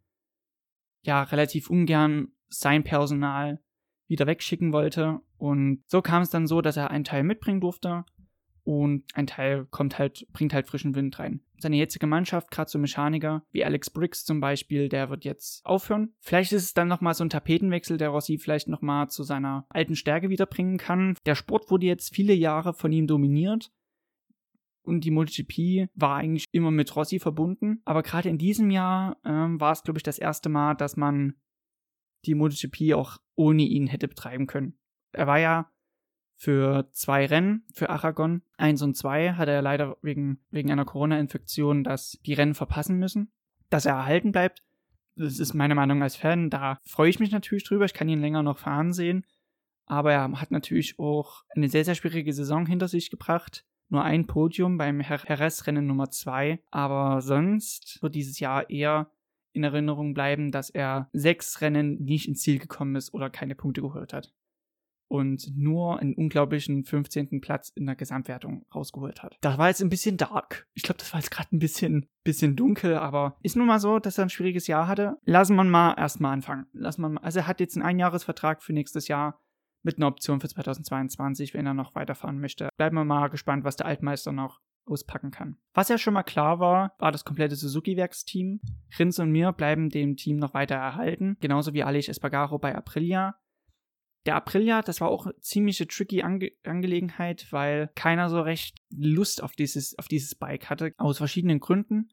ja 1.05 1.22
relativ 1.22 1.68
ungern 1.68 2.29
sein 2.48 2.85
Personal 2.85 3.61
wieder 4.09 4.27
wegschicken 4.27 4.72
wollte. 4.72 5.20
Und 5.37 5.85
so 5.87 6.01
kam 6.01 6.22
es 6.22 6.31
dann 6.31 6.46
so, 6.46 6.62
dass 6.62 6.77
er 6.77 6.90
einen 6.90 7.05
Teil 7.05 7.22
mitbringen 7.22 7.61
durfte 7.61 8.05
und 8.64 9.05
ein 9.14 9.27
Teil 9.27 9.66
kommt 9.66 9.98
halt, 9.98 10.27
bringt 10.33 10.55
halt 10.55 10.66
frischen 10.66 10.94
Wind 10.94 11.18
rein. 11.18 11.40
Seine 11.59 11.77
jetzige 11.77 12.07
Mannschaft, 12.07 12.51
gerade 12.51 12.70
so 12.70 12.79
Mechaniker, 12.79 13.44
wie 13.51 13.64
Alex 13.64 13.90
Briggs 13.90 14.25
zum 14.25 14.40
Beispiel, 14.40 14.88
der 14.88 15.11
wird 15.11 15.25
jetzt 15.25 15.64
aufhören. 15.64 16.14
Vielleicht 16.20 16.53
ist 16.53 16.64
es 16.64 16.75
dann 16.75 16.88
nochmal 16.88 17.14
so 17.14 17.25
ein 17.25 17.31
Tapetenwechsel, 17.31 17.98
der 17.98 18.11
Rossi 18.11 18.38
vielleicht 18.38 18.68
nochmal 18.68 19.09
zu 19.09 19.22
seiner 19.22 19.66
alten 19.68 19.96
Stärke 19.96 20.29
wiederbringen 20.29 20.79
kann. 20.79 21.16
Der 21.27 21.35
Sport 21.35 21.70
wurde 21.70 21.87
jetzt 21.87 22.14
viele 22.14 22.35
Jahre 22.35 22.75
von 22.75 22.92
ihm 22.92 23.07
dominiert. 23.07 23.72
Und 24.85 25.05
die 25.05 25.12
MotoGP 25.12 25.88
war 25.94 26.16
eigentlich 26.16 26.46
immer 26.51 26.72
mit 26.72 26.94
Rossi 26.96 27.20
verbunden. 27.20 27.81
Aber 27.85 28.03
gerade 28.03 28.29
in 28.29 28.38
diesem 28.38 28.70
Jahr 28.70 29.16
ähm, 29.25 29.61
war 29.61 29.72
es, 29.72 29.85
glaube 29.85 29.98
ich, 29.98 30.03
das 30.03 30.18
erste 30.18 30.48
Mal, 30.48 30.75
dass 30.75 30.96
man 30.96 31.35
die 32.25 32.35
MotoGP 32.35 32.94
auch 32.94 33.18
ohne 33.37 33.62
ihn 33.62 33.87
hätte 33.87 34.09
betreiben 34.09 34.48
können. 34.48 34.79
Er 35.12 35.29
war 35.29 35.38
ja 35.38 35.70
für 36.43 36.91
zwei 36.91 37.25
Rennen, 37.27 37.63
für 37.73 37.89
Aragon. 37.89 38.43
Eins 38.57 38.83
und 38.83 38.97
zwei 38.97 39.35
hat 39.35 39.47
er 39.47 39.63
leider 39.63 39.97
wegen, 40.03 40.41
wegen 40.51 40.73
einer 40.73 40.85
Corona-Infektion 40.85 41.85
das, 41.85 42.19
die 42.27 42.35
Rennen 42.35 42.55
verpassen 42.55 42.99
müssen. 42.99 43.31
Dass 43.71 43.87
er 43.87 43.95
erhalten 43.95 44.33
bleibt, 44.33 44.65
das 45.15 45.39
ist 45.39 45.55
meine 45.55 45.77
Meinung 45.77 46.03
als 46.03 46.17
Fan. 46.17 46.51
Da 46.51 46.81
freue 46.83 47.11
ich 47.11 47.21
mich 47.21 47.31
natürlich 47.31 47.63
drüber. 47.63 47.85
Ich 47.85 47.95
kann 47.95 48.09
ihn 48.09 48.21
länger 48.21 48.43
noch 48.43 48.59
fahren 48.59 48.93
sehen. 48.93 49.25
Aber 49.87 50.13
er 50.13 50.41
hat 50.41 50.51
natürlich 50.51 50.99
auch 50.99 51.45
eine 51.51 51.69
sehr, 51.69 51.85
sehr 51.85 51.95
schwierige 51.95 52.33
Saison 52.33 52.67
hinter 52.67 52.89
sich 52.89 53.09
gebracht. 53.11 53.65
Nur 53.89 54.03
ein 54.03 54.27
Podium 54.27 54.79
beim 54.79 55.01
Jerez-Rennen 55.01 55.87
Nummer 55.87 56.11
zwei. 56.11 56.61
Aber 56.73 57.21
sonst 57.21 58.03
wird 58.03 58.17
dieses 58.17 58.41
Jahr 58.41 58.69
eher 58.69 59.13
in 59.53 59.63
Erinnerung 59.63 60.13
bleiben, 60.13 60.51
dass 60.51 60.71
er 60.71 61.09
sechs 61.13 61.61
Rennen 61.61 62.03
nicht 62.03 62.27
ins 62.27 62.41
Ziel 62.41 62.59
gekommen 62.59 62.97
ist 62.97 63.15
oder 63.15 63.31
keine 63.31 63.55
Punkte 63.55 63.81
geholt 63.83 64.13
hat. 64.13 64.33
Und 65.09 65.55
nur 65.55 65.99
einen 65.99 66.15
unglaublichen 66.15 66.85
15. 66.85 67.41
Platz 67.43 67.71
in 67.75 67.85
der 67.85 67.97
Gesamtwertung 67.97 68.65
rausgeholt 68.75 69.23
hat. 69.23 69.37
Das 69.43 69.59
war 69.59 69.69
jetzt 69.69 69.83
ein 69.83 69.91
bisschen 69.91 70.17
dark. 70.17 70.67
Ich 70.73 70.83
glaube, 70.83 70.99
das 70.99 71.12
war 71.12 71.21
jetzt 71.21 71.31
gerade 71.31 71.55
ein 71.55 71.59
bisschen, 71.59 72.09
bisschen 72.25 72.57
dunkel, 72.57 72.97
aber 72.97 73.37
ist 73.43 73.57
nun 73.57 73.67
mal 73.67 73.79
so, 73.79 73.99
dass 73.99 74.17
er 74.17 74.25
ein 74.25 74.31
schwieriges 74.31 74.67
Jahr 74.67 74.88
hatte. 74.88 75.19
Lassen 75.25 75.55
wir 75.57 75.65
mal 75.65 75.95
erstmal 75.99 76.33
anfangen. 76.33 76.67
Lassen 76.73 77.03
wir 77.03 77.11
mal, 77.11 77.21
also 77.21 77.41
er 77.41 77.47
hat 77.47 77.61
jetzt 77.61 77.77
einen 77.77 77.85
Einjahresvertrag 77.85 78.62
für 78.62 78.73
nächstes 78.73 79.07
Jahr 79.09 79.38
mit 79.83 79.99
einer 79.99 80.07
Option 80.07 80.41
für 80.41 80.49
2022, 80.49 81.55
wenn 81.55 81.67
er 81.67 81.75
noch 81.75 81.95
weiterfahren 81.95 82.41
möchte. 82.41 82.69
Bleiben 82.77 82.97
wir 82.97 83.05
mal 83.05 83.29
gespannt, 83.29 83.65
was 83.65 83.77
der 83.77 83.87
Altmeister 83.87 84.33
noch 84.33 84.61
auspacken 84.87 85.31
kann. 85.31 85.57
Was 85.75 85.88
ja 85.88 85.99
schon 85.99 86.15
mal 86.15 86.23
klar 86.23 86.59
war, 86.59 86.95
war 86.99 87.12
das 87.12 87.25
komplette 87.25 87.57
Suzuki-Werksteam. 87.57 88.61
Rins 88.99 89.19
und 89.19 89.31
mir 89.31 89.53
bleiben 89.53 89.91
dem 89.91 90.17
Team 90.17 90.38
noch 90.38 90.55
weiter 90.55 90.75
erhalten, 90.75 91.37
genauso 91.41 91.73
wie 91.73 91.83
Aleix 91.83 92.09
Espargaro 92.09 92.59
bei 92.59 92.75
Aprilia. 92.75 93.37
Der 94.27 94.37
Aprilia, 94.37 94.83
das 94.83 95.01
war 95.01 95.09
auch 95.09 95.27
eine 95.27 95.39
ziemliche 95.41 95.89
tricky 95.89 96.23
Ange 96.23 96.53
Angelegenheit, 96.65 97.49
weil 97.51 97.91
keiner 97.97 98.29
so 98.29 98.41
recht 98.41 98.79
Lust 98.91 99.43
auf 99.43 99.53
dieses, 99.57 99.99
auf 99.99 100.07
dieses 100.07 100.37
Bike 100.37 100.71
hatte, 100.71 100.95
aus 100.99 101.19
verschiedenen 101.19 101.59
Gründen. 101.59 102.11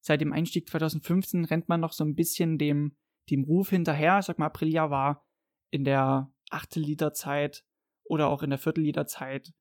Seit 0.00 0.20
dem 0.20 0.32
Einstieg 0.32 0.68
2015 0.68 1.44
rennt 1.44 1.68
man 1.68 1.80
noch 1.80 1.92
so 1.92 2.04
ein 2.04 2.14
bisschen 2.14 2.56
dem, 2.56 2.96
dem 3.30 3.44
Ruf 3.44 3.70
hinterher. 3.70 4.18
Ich 4.20 4.26
sag 4.26 4.38
mal, 4.38 4.46
Aprilia 4.46 4.90
war 4.90 5.26
in 5.70 5.84
der 5.84 6.32
Achtel-Liter-Zeit 6.50 7.64
oder 8.04 8.28
auch 8.28 8.42
in 8.42 8.50
der 8.50 8.58
Viertel-Liter-Zeit 8.58 9.52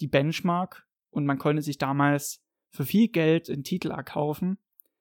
die 0.00 0.08
Benchmark 0.08 0.86
und 1.10 1.26
man 1.26 1.38
konnte 1.38 1.62
sich 1.62 1.78
damals 1.78 2.42
für 2.70 2.84
viel 2.84 3.08
Geld 3.08 3.48
einen 3.48 3.64
Titel 3.64 3.90
erkaufen. 3.90 4.58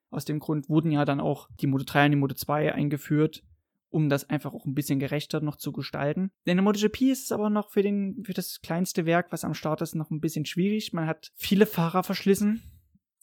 Aus 0.10 0.26
dem 0.26 0.40
Grund 0.40 0.70
wurden 0.70 0.92
ja 0.92 1.04
dann 1.04 1.20
auch 1.20 1.50
die 1.60 1.68
Moto 1.68 1.84
3 1.86 2.06
und 2.06 2.12
die 2.12 2.18
Moto 2.18 2.36
2 2.36 2.74
eingeführt, 2.74 3.44
um 3.96 4.10
das 4.10 4.30
einfach 4.30 4.54
auch 4.54 4.66
ein 4.66 4.76
bisschen 4.76 5.00
gerechter 5.00 5.40
noch 5.40 5.56
zu 5.56 5.72
gestalten. 5.72 6.30
In 6.44 6.58
der 6.58 6.64
MotoGP 6.64 7.04
ist 7.04 7.24
es 7.24 7.32
aber 7.32 7.50
noch 7.50 7.72
für, 7.72 7.82
den, 7.82 8.26
für 8.26 8.34
das 8.34 8.60
kleinste 8.62 9.06
Werk, 9.06 9.32
was 9.32 9.46
am 9.46 9.54
Start 9.54 9.82
ist, 9.82 9.96
noch 9.96 10.12
ein 10.12 10.20
bisschen 10.20 10.46
schwierig. 10.46 10.92
Man 10.92 11.08
hat 11.08 11.32
viele 11.38 11.66
Fahrer 11.66 12.04
verschlissen. 12.04 12.62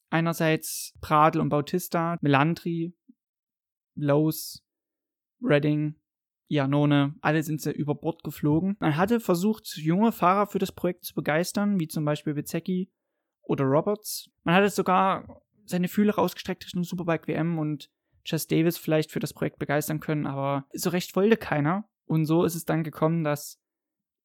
Einerseits 0.09 0.95
Pradl 1.03 1.41
und 1.41 1.51
Bautista, 1.51 2.17
Melandri, 2.23 2.95
Lowe's, 3.97 4.65
Redding, 5.43 5.97
Iannone, 6.49 7.17
alle 7.21 7.43
sind 7.43 7.61
sie 7.61 7.71
über 7.71 7.95
Bord 7.95 8.25
geflogen. 8.25 8.77
Man 8.81 8.97
hatte 8.97 9.21
versucht, 9.21 9.77
junge 9.77 10.11
Fahrer 10.11 10.47
für 10.47 10.59
das 10.59 10.73
Projekt 10.73 11.05
zu 11.05 11.13
begeistern, 11.13 11.81
wie 11.81 11.89
zum 11.89 12.07
Beispiel 12.07 12.33
Bezecchi 12.33 12.91
oder 13.43 13.65
Roberts. 13.65 14.31
Man 14.43 14.55
hatte 14.55 14.71
sogar 14.71 15.43
seine 15.67 15.89
Fühler 15.89 16.15
rausgestreckt 16.15 16.65
Richtung 16.65 16.83
Superbike 16.83 17.29
WM 17.29 17.59
und 17.59 17.91
Chess 18.25 18.47
Davis 18.47 18.79
vielleicht 18.79 19.11
für 19.11 19.21
das 19.21 19.33
Projekt 19.33 19.59
begeistern 19.59 20.01
können, 20.01 20.27
aber 20.27 20.67
so 20.73 20.91
recht 20.91 21.15
wollte 21.17 21.37
keiner. 21.37 21.89
Und 22.05 22.27
so 22.27 22.45
ist 22.45 22.55
es 22.55 22.65
dann 22.65 22.85
gekommen, 22.85 23.25
dass 23.25 23.61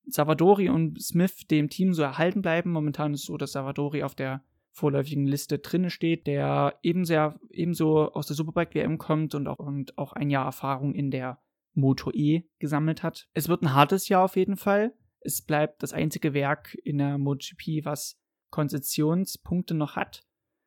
Savadori 0.06 0.70
und 0.70 1.02
Smith 1.02 1.48
dem 1.48 1.70
Team 1.70 1.94
so 1.94 2.04
erhalten 2.04 2.42
bleiben. 2.42 2.72
Momentan 2.72 3.14
ist 3.14 3.22
es 3.22 3.26
so, 3.28 3.38
dass 3.38 3.52
Savadori 3.52 4.04
auf 4.04 4.16
der 4.16 4.44
vorläufigen 4.72 5.26
Liste 5.26 5.60
drinne 5.60 5.90
steht, 5.90 6.28
der 6.28 6.78
ebenso, 6.84 7.34
ebenso 7.50 8.12
aus 8.12 8.28
der 8.28 8.36
Superbike 8.36 8.76
WM 8.76 8.98
kommt 8.98 9.34
und 9.36 9.48
auch, 9.48 9.60
und 9.60 9.98
auch 9.98 10.14
ein 10.14 10.30
Jahr 10.30 10.46
Erfahrung 10.46 10.94
in 10.94 11.10
der 11.12 11.40
Moto 11.74 12.12
E 12.12 12.44
gesammelt 12.60 13.04
hat. 13.04 13.28
Es 13.34 13.50
wird 13.50 13.64
ein 13.64 13.74
hartes 13.74 14.08
Jahr 14.08 14.24
auf 14.24 14.36
jeden 14.36 14.58
Fall. 14.58 14.94
Es 15.20 15.42
bleibt 15.42 15.84
das 15.84 15.94
einzige 15.94 16.34
Werk 16.34 16.76
in 16.84 17.00
der 17.00 17.18
MotoGP, 17.18 17.86
was 17.86 18.20
Konzessionspunkte 18.50 19.74
noch 19.74 19.96
hat. 19.96 20.24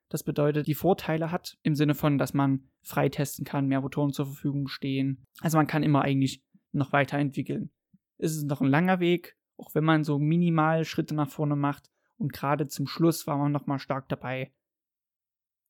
Das 0.08 0.24
bedeutet, 0.24 0.66
die 0.66 0.74
Vorteile 0.74 1.30
hat, 1.30 1.58
im 1.62 1.74
Sinne 1.74 1.94
von, 1.94 2.18
dass 2.18 2.34
man 2.34 2.68
frei 2.82 3.08
testen 3.08 3.44
kann, 3.44 3.66
mehr 3.66 3.80
Motoren 3.80 4.12
zur 4.12 4.26
Verfügung 4.26 4.68
stehen. 4.68 5.24
Also 5.40 5.56
man 5.56 5.66
kann 5.66 5.82
immer 5.82 6.02
eigentlich 6.02 6.42
noch 6.72 6.92
weiterentwickeln. 6.92 7.70
Es 8.18 8.36
ist 8.36 8.44
noch 8.44 8.60
ein 8.60 8.68
langer 8.68 9.00
Weg, 9.00 9.36
auch 9.56 9.74
wenn 9.74 9.84
man 9.84 10.04
so 10.04 10.18
minimal 10.18 10.84
Schritte 10.84 11.14
nach 11.14 11.28
vorne 11.28 11.56
macht. 11.56 11.90
Und 12.16 12.32
gerade 12.32 12.66
zum 12.66 12.86
Schluss 12.86 13.26
war 13.26 13.38
man 13.38 13.52
nochmal 13.52 13.78
stark 13.78 14.08
dabei, 14.08 14.52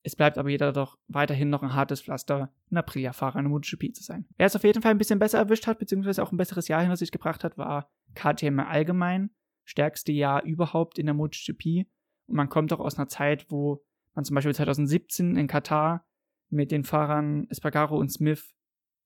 es 0.03 0.15
bleibt 0.15 0.37
aber 0.37 0.49
jeder 0.49 0.71
doch 0.73 0.97
weiterhin 1.07 1.49
noch 1.49 1.61
ein 1.61 1.75
hartes 1.75 2.01
Pflaster, 2.01 2.51
ein 2.71 2.77
Aprilia-Fahrer 2.77 3.37
in 3.37 3.45
der 3.45 3.51
MotoGP 3.51 3.93
zu 3.93 4.03
sein. 4.03 4.25
Wer 4.37 4.47
es 4.47 4.55
auf 4.55 4.63
jeden 4.63 4.81
Fall 4.81 4.91
ein 4.91 4.97
bisschen 4.97 5.19
besser 5.19 5.37
erwischt 5.37 5.67
hat, 5.67 5.79
beziehungsweise 5.79 6.23
auch 6.23 6.31
ein 6.31 6.37
besseres 6.37 6.67
Jahr 6.67 6.81
hinter 6.81 6.97
sich 6.97 7.11
gebracht 7.11 7.43
hat, 7.43 7.57
war 7.57 7.91
KTM 8.15 8.59
allgemein. 8.59 9.29
Stärkste 9.63 10.11
Jahr 10.11 10.43
überhaupt 10.43 10.97
in 10.97 11.05
der 11.05 11.13
MotoGP. 11.13 11.87
Und 12.27 12.35
man 12.35 12.49
kommt 12.49 12.73
auch 12.73 12.79
aus 12.79 12.97
einer 12.97 13.07
Zeit, 13.07 13.45
wo 13.49 13.83
man 14.15 14.25
zum 14.25 14.35
Beispiel 14.35 14.55
2017 14.55 15.35
in 15.35 15.47
Katar 15.47 16.05
mit 16.51 16.71
den 16.71 16.83
Fahrern 16.83 17.47
Espargaro 17.49 17.97
und 17.97 18.11
Smith 18.11 18.53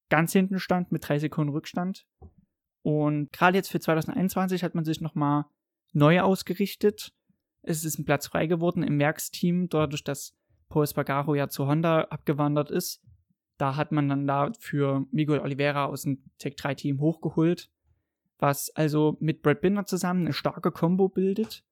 ganz 0.09 0.33
hinten 0.33 0.59
stand, 0.59 0.91
mit 0.91 1.07
drei 1.07 1.19
Sekunden 1.19 1.53
Rückstand. 1.53 2.05
Und 2.83 3.31
gerade 3.31 3.57
jetzt 3.57 3.71
für 3.71 3.79
2021 3.79 4.63
hat 4.63 4.75
man 4.75 4.85
sich 4.85 5.01
nochmal 5.01 5.45
neu 5.93 6.21
ausgerichtet. 6.21 7.13
Es 7.63 7.83
ist 7.83 7.97
ein 7.97 8.05
Platz 8.05 8.27
frei 8.27 8.45
geworden 8.45 8.83
im 8.83 8.99
Werksteam, 8.99 9.69
dadurch, 9.69 10.03
dass 10.03 10.35
Paul 10.69 10.83
Espargaro 10.83 11.33
ja 11.35 11.47
zu 11.47 11.67
Honda 11.67 12.01
abgewandert 12.01 12.69
ist. 12.69 13.01
Da 13.57 13.75
hat 13.75 13.91
man 13.91 14.09
dann 14.09 14.27
dafür 14.27 15.05
Miguel 15.11 15.39
Oliveira 15.39 15.85
aus 15.85 16.03
dem 16.03 16.23
Tech 16.37 16.55
3 16.57 16.75
Team 16.75 16.99
hochgeholt, 16.99 17.71
was 18.37 18.69
also 18.75 19.17
mit 19.19 19.41
Brad 19.41 19.61
Binder 19.61 19.85
zusammen 19.85 20.21
eine 20.21 20.33
starke 20.33 20.71
Combo 20.71 21.07
bildet. 21.07 21.63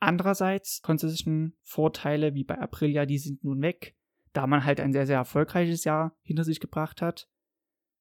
Andererseits 0.00 0.82
Concession 0.82 1.54
Vorteile 1.62 2.34
wie 2.34 2.44
bei 2.44 2.58
Aprilia, 2.58 3.06
die 3.06 3.18
sind 3.18 3.44
nun 3.44 3.62
weg, 3.62 3.96
da 4.36 4.46
man 4.46 4.64
halt 4.64 4.80
ein 4.80 4.92
sehr, 4.92 5.06
sehr 5.06 5.16
erfolgreiches 5.16 5.84
Jahr 5.84 6.14
hinter 6.22 6.44
sich 6.44 6.60
gebracht 6.60 7.00
hat. 7.00 7.28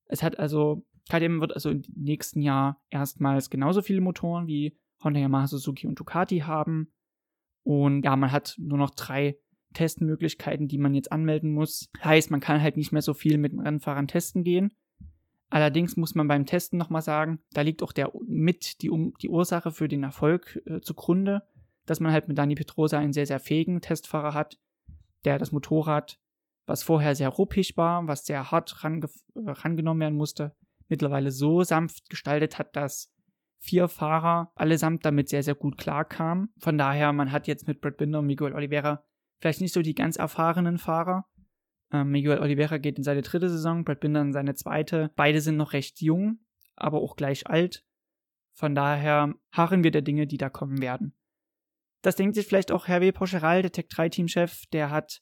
Es 0.06 0.22
hat 0.22 0.38
also, 0.38 0.86
KTM 1.10 1.40
wird 1.40 1.54
also 1.54 1.70
im 1.70 1.84
nächsten 1.96 2.42
Jahr 2.42 2.84
erstmals 2.90 3.50
genauso 3.50 3.82
viele 3.82 4.02
Motoren 4.02 4.48
wie 4.48 4.78
Honda, 5.04 5.20
Yamaha, 5.20 5.48
Suzuki 5.48 5.88
und 5.88 6.00
Ducati 6.00 6.40
haben. 6.40 6.92
Und 7.64 8.04
ja, 8.04 8.16
man 8.16 8.32
hat 8.32 8.56
nur 8.58 8.78
noch 8.78 8.92
drei 8.92 9.38
Testmöglichkeiten, 9.74 10.68
die 10.68 10.78
man 10.78 10.94
jetzt 10.94 11.12
anmelden 11.12 11.52
muss. 11.52 11.90
Heißt, 12.04 12.32
man 12.32 12.40
kann 12.40 12.62
halt 12.62 12.78
nicht 12.78 12.92
mehr 12.92 13.02
so 13.02 13.14
viel 13.14 13.38
mit 13.38 13.54
Rennfahrern 13.58 14.08
testen 14.08 14.44
gehen. 14.44 14.74
Allerdings 15.50 15.96
muss 15.96 16.16
man 16.16 16.28
beim 16.28 16.46
Testen 16.46 16.78
nochmal 16.78 17.02
sagen, 17.02 17.40
da 17.52 17.62
liegt 17.62 17.84
auch 17.84 17.92
der 17.92 18.12
mit 18.28 18.82
die, 18.82 18.90
um, 18.90 19.14
die 19.22 19.30
Ursache 19.30 19.72
für 19.72 19.88
den 19.88 20.04
Erfolg 20.04 20.62
äh, 20.66 20.82
zugrunde, 20.82 21.44
dass 21.86 22.00
man 22.00 22.12
halt 22.12 22.28
mit 22.28 22.38
Dani 22.38 22.56
Petrosa 22.56 22.98
einen 22.98 23.14
sehr, 23.14 23.28
sehr 23.28 23.40
fähigen 23.40 23.80
Testfahrer 23.80 24.34
hat, 24.34 24.58
der 25.24 25.38
das 25.38 25.52
Motorrad, 25.52 26.20
was 26.66 26.84
vorher 26.84 27.16
sehr 27.16 27.30
ruppig 27.30 27.78
war, 27.78 28.08
was 28.08 28.26
sehr 28.26 28.52
hart 28.52 28.76
äh, 28.84 29.00
rangenommen 29.46 30.02
werden 30.02 30.18
musste, 30.18 30.56
mittlerweile 30.88 31.32
so 31.32 31.64
sanft 31.64 32.10
gestaltet 32.10 32.58
hat, 32.58 32.76
dass 32.76 33.12
vier 33.60 33.88
Fahrer 33.88 34.52
allesamt 34.56 35.06
damit 35.06 35.30
sehr, 35.30 35.44
sehr 35.44 35.56
gut 35.56 35.78
klarkamen. 35.78 36.50
Von 36.60 36.78
daher, 36.78 37.14
man 37.14 37.32
hat 37.32 37.48
jetzt 37.48 37.68
mit 37.68 37.82
Brad 37.82 37.98
Binder 37.98 38.20
und 38.20 38.28
Miguel 38.28 38.54
Oliveira 38.54 39.04
vielleicht 39.40 39.62
nicht 39.62 39.74
so 39.74 39.82
die 39.82 39.96
ganz 39.96 40.18
erfahrenen 40.18 40.78
Fahrer. 40.78 41.26
Ähm, 41.92 42.10
Miguel 42.10 42.40
Oliveira 42.40 42.78
geht 42.78 42.98
in 42.98 43.04
seine 43.04 43.22
dritte 43.22 43.50
Saison, 43.50 43.84
Brad 43.84 44.00
Binder 44.00 44.22
in 44.22 44.34
seine 44.34 44.56
zweite. 44.56 45.12
Beide 45.16 45.42
sind 45.42 45.58
noch 45.58 45.74
recht 45.74 46.02
jung, 46.02 46.40
aber 46.76 47.02
auch 47.02 47.16
gleich 47.16 47.48
alt. 47.48 47.84
Von 48.54 48.76
daher 48.76 49.34
harren 49.52 49.84
wir 49.84 49.92
der 49.92 50.02
Dinge, 50.02 50.28
die 50.28 50.38
da 50.38 50.50
kommen 50.50 50.82
werden. 50.82 51.14
Das 52.02 52.16
denkt 52.16 52.36
sich 52.36 52.46
vielleicht 52.46 52.72
auch 52.72 52.88
Hervé 52.88 53.12
Pocheral, 53.12 53.64
der 53.64 53.72
Tech 53.72 53.88
3 53.90 54.10
Teamchef, 54.10 54.66
der 54.72 54.92
hat 54.92 55.22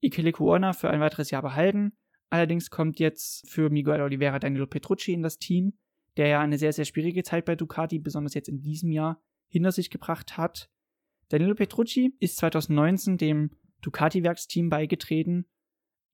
Ikele 0.00 0.32
Kuona 0.32 0.72
für 0.72 0.90
ein 0.90 1.00
weiteres 1.00 1.30
Jahr 1.30 1.42
behalten. 1.42 1.92
Allerdings 2.30 2.70
kommt 2.70 2.98
jetzt 3.00 3.48
für 3.50 3.70
Miguel 3.70 4.00
Oliveira 4.00 4.38
Danilo 4.38 4.66
Petrucci 4.66 5.12
in 5.12 5.22
das 5.22 5.38
Team, 5.38 5.74
der 6.16 6.28
ja 6.28 6.40
eine 6.40 6.58
sehr, 6.58 6.72
sehr 6.72 6.84
schwierige 6.84 7.22
Zeit 7.22 7.44
bei 7.44 7.56
Ducati, 7.56 7.98
besonders 7.98 8.34
jetzt 8.34 8.48
in 8.48 8.62
diesem 8.62 8.90
Jahr, 8.92 9.22
hinter 9.48 9.72
sich 9.72 9.90
gebracht 9.90 10.36
hat. 10.36 10.70
Danilo 11.28 11.54
Petrucci 11.54 12.14
ist 12.20 12.36
2019 12.38 13.18
dem 13.18 13.50
Ducati-Werksteam 13.82 14.68
beigetreten, 14.68 15.46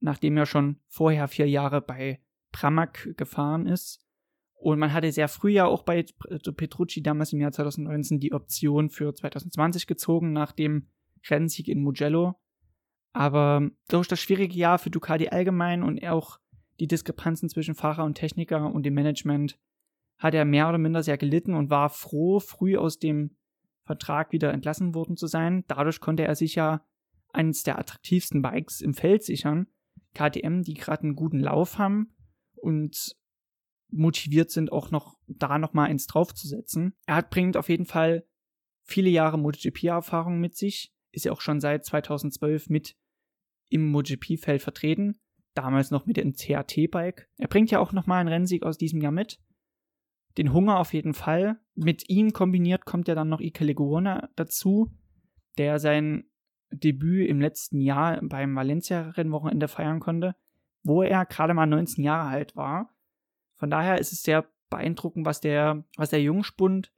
nachdem 0.00 0.36
er 0.36 0.46
schon 0.46 0.80
vorher 0.88 1.28
vier 1.28 1.48
Jahre 1.48 1.80
bei 1.80 2.20
Pramac 2.52 3.16
gefahren 3.16 3.66
ist. 3.66 4.06
Und 4.54 4.78
man 4.78 4.92
hatte 4.92 5.12
sehr 5.12 5.28
früh 5.28 5.50
ja 5.50 5.66
auch 5.66 5.82
bei 5.82 6.04
Petrucci 6.56 7.02
damals 7.02 7.32
im 7.32 7.40
Jahr 7.40 7.52
2019 7.52 8.20
die 8.20 8.32
Option 8.32 8.88
für 8.88 9.14
2020 9.14 9.86
gezogen, 9.86 10.32
nach 10.32 10.52
dem 10.52 10.88
Rennsieg 11.28 11.68
in 11.68 11.82
Mugello. 11.82 12.40
Aber 13.16 13.70
durch 13.88 14.08
das 14.08 14.20
schwierige 14.20 14.54
Jahr 14.54 14.78
für 14.78 14.90
Ducati 14.90 15.28
allgemein 15.28 15.82
und 15.82 16.06
auch 16.06 16.38
die 16.78 16.86
Diskrepanzen 16.86 17.48
zwischen 17.48 17.74
Fahrer 17.74 18.04
und 18.04 18.16
Techniker 18.16 18.70
und 18.70 18.82
dem 18.82 18.92
Management 18.92 19.58
hat 20.18 20.34
er 20.34 20.44
mehr 20.44 20.68
oder 20.68 20.76
minder 20.76 21.02
sehr 21.02 21.16
gelitten 21.16 21.54
und 21.54 21.70
war 21.70 21.88
froh, 21.88 22.40
früh 22.40 22.76
aus 22.76 22.98
dem 22.98 23.34
Vertrag 23.86 24.32
wieder 24.32 24.52
entlassen 24.52 24.94
worden 24.94 25.16
zu 25.16 25.28
sein. 25.28 25.64
Dadurch 25.66 26.00
konnte 26.00 26.26
er 26.26 26.34
sich 26.34 26.56
ja 26.56 26.84
eines 27.32 27.62
der 27.62 27.78
attraktivsten 27.78 28.42
Bikes 28.42 28.82
im 28.82 28.92
Feld 28.92 29.22
sichern. 29.22 29.66
KTM, 30.12 30.60
die 30.60 30.74
gerade 30.74 31.04
einen 31.04 31.16
guten 31.16 31.40
Lauf 31.40 31.78
haben 31.78 32.14
und 32.56 33.16
motiviert 33.88 34.50
sind, 34.50 34.72
auch 34.72 34.90
noch 34.90 35.16
da 35.26 35.56
nochmal 35.56 35.88
eins 35.88 36.06
draufzusetzen. 36.06 36.94
Er 37.06 37.14
hat, 37.14 37.30
bringt 37.30 37.56
auf 37.56 37.70
jeden 37.70 37.86
Fall 37.86 38.26
viele 38.82 39.08
Jahre 39.08 39.38
MotoGP-Erfahrung 39.38 40.38
mit 40.38 40.54
sich, 40.54 40.92
ist 41.12 41.24
ja 41.24 41.32
auch 41.32 41.40
schon 41.40 41.60
seit 41.60 41.86
2012 41.86 42.68
mit 42.68 42.94
im 43.68 43.90
MotoGP-Feld 43.90 44.62
vertreten, 44.62 45.20
damals 45.54 45.90
noch 45.90 46.06
mit 46.06 46.16
dem 46.16 46.34
CAT-Bike. 46.34 47.28
Er 47.38 47.48
bringt 47.48 47.70
ja 47.70 47.78
auch 47.78 47.92
nochmal 47.92 48.20
einen 48.20 48.28
Rennsieg 48.28 48.62
aus 48.62 48.78
diesem 48.78 49.00
Jahr 49.00 49.12
mit. 49.12 49.40
Den 50.38 50.52
Hunger 50.52 50.78
auf 50.78 50.92
jeden 50.92 51.14
Fall. 51.14 51.58
Mit 51.74 52.08
ihm 52.08 52.32
kombiniert 52.32 52.84
kommt 52.84 53.08
ja 53.08 53.14
dann 53.14 53.28
noch 53.28 53.40
Ike 53.40 53.64
Leguona 53.64 54.28
dazu, 54.36 54.92
der 55.56 55.78
sein 55.78 56.24
Debüt 56.70 57.28
im 57.28 57.40
letzten 57.40 57.80
Jahr 57.80 58.20
beim 58.22 58.54
Valencia-Rennwochenende 58.54 59.68
feiern 59.68 60.00
konnte, 60.00 60.34
wo 60.82 61.02
er 61.02 61.24
gerade 61.24 61.54
mal 61.54 61.66
19 61.66 62.04
Jahre 62.04 62.28
alt 62.28 62.56
war. 62.56 62.94
Von 63.56 63.70
daher 63.70 63.98
ist 63.98 64.12
es 64.12 64.22
sehr 64.22 64.46
beeindruckend, 64.68 65.24
was 65.24 65.40
der, 65.40 65.84
was 65.96 66.10
der 66.10 66.22
Jungspund 66.22 66.92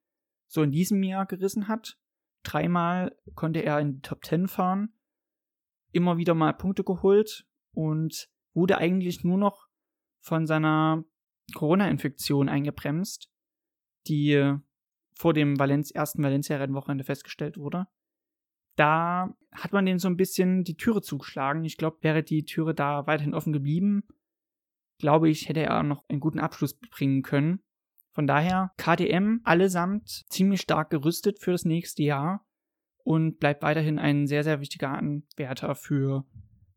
so 0.46 0.62
in 0.62 0.72
diesem 0.72 1.02
Jahr 1.02 1.26
gerissen 1.26 1.68
hat. 1.68 1.98
Dreimal 2.42 3.14
konnte 3.34 3.60
er 3.60 3.78
in 3.78 3.96
die 3.96 4.00
Top 4.00 4.24
10 4.24 4.48
fahren, 4.48 4.92
immer 5.92 6.16
wieder 6.16 6.34
mal 6.34 6.52
Punkte 6.52 6.84
geholt 6.84 7.46
und 7.72 8.28
wurde 8.54 8.78
eigentlich 8.78 9.24
nur 9.24 9.38
noch 9.38 9.68
von 10.20 10.46
seiner 10.46 11.04
Corona-Infektion 11.54 12.48
eingebremst, 12.48 13.30
die 14.06 14.54
vor 15.14 15.32
dem 15.32 15.58
Valenz 15.58 15.90
ersten 15.90 16.22
Valencia-Rennwochenende 16.22 17.04
festgestellt 17.04 17.56
wurde. 17.56 17.86
Da 18.76 19.34
hat 19.50 19.72
man 19.72 19.86
den 19.86 19.98
so 19.98 20.08
ein 20.08 20.16
bisschen 20.16 20.62
die 20.62 20.76
Türe 20.76 21.02
zugeschlagen. 21.02 21.64
Ich 21.64 21.76
glaube, 21.76 21.98
wäre 22.02 22.22
die 22.22 22.44
Türe 22.44 22.74
da 22.74 23.06
weiterhin 23.06 23.34
offen 23.34 23.52
geblieben, 23.52 24.04
glaube 24.98 25.28
ich, 25.28 25.48
hätte 25.48 25.62
er 25.62 25.82
noch 25.82 26.08
einen 26.08 26.20
guten 26.20 26.40
Abschluss 26.40 26.74
bringen 26.74 27.22
können. 27.22 27.62
Von 28.12 28.26
daher 28.26 28.72
KTM 28.76 29.40
allesamt 29.44 30.08
ziemlich 30.28 30.60
stark 30.60 30.90
gerüstet 30.90 31.38
für 31.38 31.52
das 31.52 31.64
nächste 31.64 32.02
Jahr 32.02 32.44
und 33.08 33.38
bleibt 33.38 33.62
weiterhin 33.62 33.98
ein 33.98 34.26
sehr, 34.26 34.44
sehr 34.44 34.60
wichtiger 34.60 34.90
Anwärter 34.90 35.74
für 35.74 36.26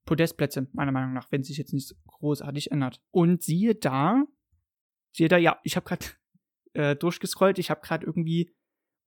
Podestplätze, 0.05 0.65
meiner 0.71 0.93
Meinung 0.93 1.11
nach, 1.11 1.29
wenn 1.29 1.43
sich 1.43 1.57
jetzt 1.57 1.73
nichts 1.73 1.93
großartig 2.07 2.71
ändert. 2.71 3.01
Und 3.11 3.43
siehe 3.43 3.75
da, 3.75 4.23
siehe 5.11 5.27
da, 5.27 5.35
ja, 5.35 5.59
ich 5.65 5.75
habe 5.75 5.85
gerade 5.85 6.05
äh, 6.73 6.95
durchgescrollt, 6.95 7.59
ich 7.59 7.69
habe 7.69 7.81
gerade 7.81 8.05
irgendwie 8.05 8.55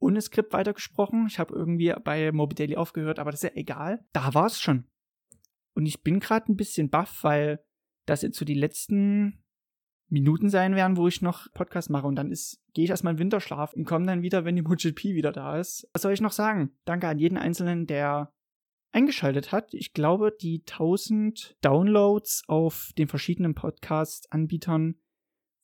ohne 0.01 0.21
Skript 0.21 0.53
weitergesprochen, 0.53 1.27
ich 1.27 1.39
habe 1.39 1.55
irgendwie 1.55 1.95
bei 2.05 2.31
Moby 2.31 2.57
Daily 2.57 2.77
aufgehört, 2.77 3.19
aber 3.19 3.31
das 3.31 3.43
ist 3.43 3.55
ja 3.55 3.57
egal. 3.59 4.05
Da 4.13 4.35
war 4.35 4.45
es 4.45 4.61
schon. 4.61 4.85
Und 5.73 5.87
ich 5.87 6.03
bin 6.03 6.21
gerade 6.21 6.53
ein 6.53 6.57
bisschen 6.57 6.91
baff, 6.91 7.25
weil 7.25 7.65
das 8.05 8.21
jetzt 8.21 8.37
so 8.37 8.45
die 8.45 8.53
letzten 8.53 9.43
Minuten 10.09 10.49
sein 10.49 10.75
werden, 10.75 10.97
wo 10.97 11.09
ich 11.09 11.23
noch 11.23 11.51
Podcast 11.53 11.90
mache 11.90 12.07
und 12.07 12.17
dann 12.17 12.31
ist, 12.31 12.61
gehe 12.75 12.85
ich 12.85 12.90
erstmal 12.90 13.14
in 13.14 13.19
Winterschlaf 13.19 13.73
und 13.73 13.85
komme 13.85 14.07
dann 14.07 14.23
wieder, 14.23 14.45
wenn 14.45 14.57
die 14.57 14.62
MotoGP 14.62 15.05
wieder 15.14 15.33
da 15.33 15.59
ist. 15.59 15.88
Was 15.93 16.03
soll 16.03 16.12
ich 16.12 16.21
noch 16.21 16.33
sagen? 16.33 16.71
Danke 16.85 17.09
an 17.09 17.19
jeden 17.19 17.38
Einzelnen, 17.38 17.87
der 17.87 18.33
eingeschaltet 18.93 19.51
hat. 19.51 19.75
Ich 19.75 19.93
glaube, 19.93 20.33
die 20.40 20.61
1000 20.61 21.57
Downloads 21.61 22.45
auf 22.47 22.93
den 22.97 23.09
verschiedenen 23.09 23.55
Podcast-Anbietern 23.55 24.97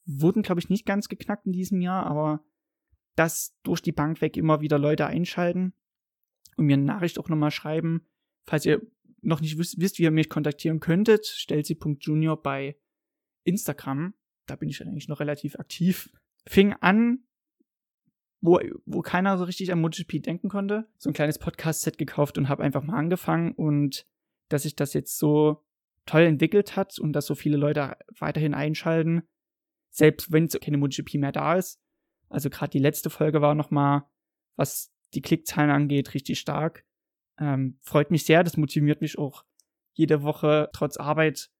wurden, 0.05 0.43
glaube 0.43 0.61
ich, 0.61 0.69
nicht 0.69 0.87
ganz 0.87 1.09
geknackt 1.09 1.47
in 1.47 1.53
diesem 1.53 1.81
Jahr, 1.81 2.07
aber 2.07 2.43
dass 3.15 3.57
durch 3.63 3.83
die 3.83 3.93
Bank 3.93 4.21
weg 4.21 4.37
immer 4.37 4.61
wieder 4.61 4.79
Leute 4.79 5.07
einschalten 5.07 5.75
und 6.57 6.67
mir 6.67 6.75
eine 6.75 6.85
Nachricht 6.85 7.19
auch 7.19 7.29
nochmal 7.29 7.51
schreiben. 7.51 8.07
Falls 8.47 8.67
ihr 8.67 8.81
noch 9.23 9.41
nicht 9.41 9.59
wisst, 9.59 9.81
wisst, 9.81 9.99
wie 9.99 10.05
ihr 10.05 10.11
mich 10.11 10.29
kontaktieren 10.29 10.81
könntet, 10.81 11.27
stellt 11.27 11.67
sie 11.67 11.79
Junior 12.01 12.41
bei 12.41 12.77
Instagram. 13.45 14.15
Da 14.51 14.57
bin 14.57 14.69
ich 14.69 14.83
eigentlich 14.83 15.09
noch 15.09 15.21
relativ 15.21 15.57
aktiv. 15.59 16.11
Fing 16.47 16.75
an, 16.81 17.21
wo, 18.41 18.59
wo 18.85 19.01
keiner 19.01 19.39
so 19.39 19.45
richtig 19.45 19.71
an 19.73 19.81
MotoGP 19.81 20.23
denken 20.23 20.49
konnte. 20.49 20.89
So 20.99 21.11
ein 21.11 21.15
kleines 21.15 21.39
Podcast-Set 21.39 21.99
gekauft 21.99 22.37
und 22.37 22.49
habe 22.49 22.65
einfach 22.65 22.83
mal 22.83 22.97
angefangen 22.97 23.53
und 23.53 24.07
dass 24.49 24.65
sich 24.65 24.75
das 24.75 24.93
jetzt 24.93 25.19
so 25.19 25.65
toll 26.05 26.23
entwickelt 26.23 26.75
hat 26.75 26.99
und 26.99 27.13
dass 27.13 27.27
so 27.27 27.37
viele 27.37 27.57
Leute 27.57 27.97
weiterhin 28.19 28.55
einschalten, 28.55 29.23
selbst 29.91 30.33
wenn 30.33 30.49
keine 30.49 30.79
MotoGP 30.79 31.15
mehr 31.15 31.33
da 31.33 31.55
ist. 31.55 31.81
Also 32.29 32.51
gerade 32.51 32.71
die 32.71 32.79
letzte 32.81 33.11
Folge 33.11 33.41
war 33.41 33.55
noch 33.55 33.71
mal, 33.71 34.11
was 34.57 34.93
die 35.15 35.23
Klickzahlen 35.23 35.71
angeht, 35.71 36.15
richtig 36.15 36.41
stark. 36.41 36.85
Ähm, 37.39 37.79
freut 37.83 38.11
mich 38.11 38.25
sehr, 38.25 38.43
das 38.43 38.57
motiviert 38.57 39.01
mich 39.01 39.17
auch 39.17 39.45
jede 39.93 40.23
Woche 40.23 40.71
trotz 40.73 40.97
Arbeit 40.97 41.51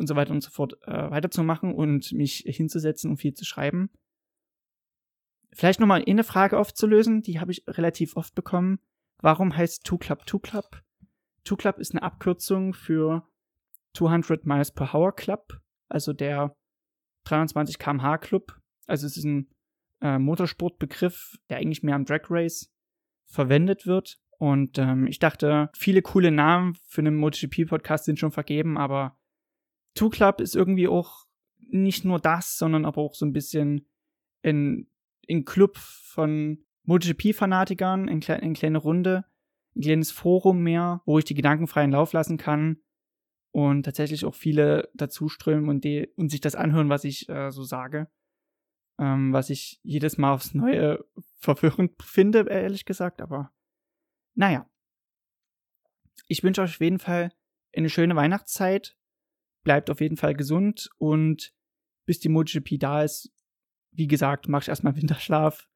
und 0.00 0.06
so 0.06 0.16
weiter 0.16 0.32
und 0.32 0.42
so 0.42 0.50
fort 0.50 0.76
äh, 0.86 1.10
weiterzumachen 1.10 1.74
und 1.74 2.12
mich 2.12 2.44
hinzusetzen 2.46 3.10
und 3.10 3.18
viel 3.18 3.34
zu 3.34 3.44
schreiben. 3.44 3.90
Vielleicht 5.52 5.80
nochmal 5.80 6.04
eine 6.06 6.24
Frage 6.24 6.58
aufzulösen, 6.58 7.22
die 7.22 7.38
habe 7.40 7.52
ich 7.52 7.64
relativ 7.68 8.16
oft 8.16 8.34
bekommen. 8.34 8.80
Warum 9.18 9.56
heißt 9.56 9.84
Two 9.84 9.98
Club 9.98 10.26
Two 10.26 10.38
Club? 10.38 10.82
Two 11.44 11.56
Club 11.56 11.78
ist 11.78 11.92
eine 11.92 12.02
Abkürzung 12.02 12.72
für 12.72 13.28
200 13.94 14.46
Miles 14.46 14.72
per 14.72 14.94
Hour 14.94 15.14
Club, 15.14 15.60
also 15.88 16.12
der 16.12 16.56
23 17.24 17.78
kmh 17.78 18.18
Club. 18.18 18.58
Also 18.86 19.06
es 19.06 19.16
ist 19.16 19.24
ein 19.24 19.50
äh, 20.00 20.18
Motorsportbegriff, 20.18 21.36
der 21.48 21.58
eigentlich 21.58 21.82
mehr 21.82 21.94
am 21.94 22.04
Drag 22.04 22.22
Race 22.30 22.72
verwendet 23.26 23.86
wird. 23.86 24.18
Und 24.38 24.78
ähm, 24.78 25.06
ich 25.06 25.18
dachte, 25.18 25.68
viele 25.76 26.00
coole 26.00 26.30
Namen 26.30 26.74
für 26.86 27.02
einen 27.02 27.16
MotoGP-Podcast 27.16 28.06
sind 28.06 28.18
schon 28.18 28.32
vergeben, 28.32 28.78
aber 28.78 29.19
Two 29.94 30.10
Club 30.10 30.40
ist 30.40 30.56
irgendwie 30.56 30.88
auch 30.88 31.26
nicht 31.58 32.04
nur 32.04 32.18
das, 32.18 32.56
sondern 32.56 32.84
aber 32.84 33.00
auch 33.00 33.14
so 33.14 33.26
ein 33.26 33.32
bisschen 33.32 33.86
ein, 34.42 34.88
ein 35.28 35.44
Club 35.44 35.76
von 35.76 36.64
MotoGP-Fanatikern, 36.84 38.08
eine, 38.08 38.20
kleine, 38.20 38.42
eine 38.42 38.54
kleine 38.54 38.78
Runde, 38.78 39.24
ein 39.76 39.82
kleines 39.82 40.10
Forum 40.10 40.62
mehr, 40.62 41.02
wo 41.06 41.18
ich 41.18 41.24
die 41.24 41.34
Gedanken 41.34 41.66
freien 41.66 41.92
Lauf 41.92 42.12
lassen 42.12 42.36
kann 42.36 42.78
und 43.52 43.84
tatsächlich 43.84 44.24
auch 44.24 44.34
viele 44.34 44.90
dazuströmen 44.94 45.68
und, 45.68 45.84
die, 45.84 46.08
und 46.16 46.30
sich 46.30 46.40
das 46.40 46.54
anhören, 46.54 46.88
was 46.88 47.04
ich 47.04 47.28
äh, 47.28 47.50
so 47.50 47.62
sage 47.62 48.08
ähm, 49.00 49.32
was 49.32 49.50
ich 49.50 49.80
jedes 49.82 50.18
Mal 50.18 50.34
aufs 50.34 50.54
Neue 50.54 51.04
verwirrend 51.38 52.00
finde, 52.02 52.46
ehrlich 52.48 52.84
gesagt, 52.84 53.22
aber 53.22 53.50
naja. 54.34 54.68
Ich 56.28 56.44
wünsche 56.44 56.60
euch 56.60 56.74
auf 56.74 56.80
jeden 56.80 57.00
Fall 57.00 57.32
eine 57.74 57.88
schöne 57.88 58.14
Weihnachtszeit. 58.14 58.96
Bleibt 59.62 59.90
auf 59.90 60.00
jeden 60.00 60.16
Fall 60.16 60.34
gesund 60.34 60.90
und 60.98 61.52
bis 62.06 62.18
die 62.18 62.28
MotoGP 62.28 62.78
da 62.78 63.02
ist, 63.02 63.32
wie 63.92 64.06
gesagt, 64.06 64.48
mache 64.48 64.62
ich 64.62 64.68
erstmal 64.68 64.96
Winterschlaf 65.00 65.68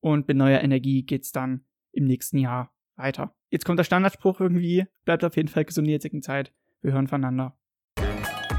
und 0.00 0.28
mit 0.28 0.36
neuer 0.36 0.60
Energie 0.60 1.02
geht's 1.04 1.32
dann 1.32 1.64
im 1.92 2.04
nächsten 2.04 2.38
Jahr 2.38 2.74
weiter. 2.96 3.34
Jetzt 3.50 3.64
kommt 3.64 3.78
der 3.78 3.84
Standardspruch 3.84 4.40
irgendwie, 4.40 4.86
bleibt 5.04 5.24
auf 5.24 5.36
jeden 5.36 5.48
Fall 5.48 5.64
gesund 5.64 5.86
in 5.86 5.90
der 5.90 5.96
jetzigen 5.96 6.22
Zeit. 6.22 6.52
Wir 6.80 6.92
hören 6.92 7.08
voneinander. 7.08 7.56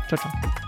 Ciao, 0.07 0.17
ciao. 0.17 0.62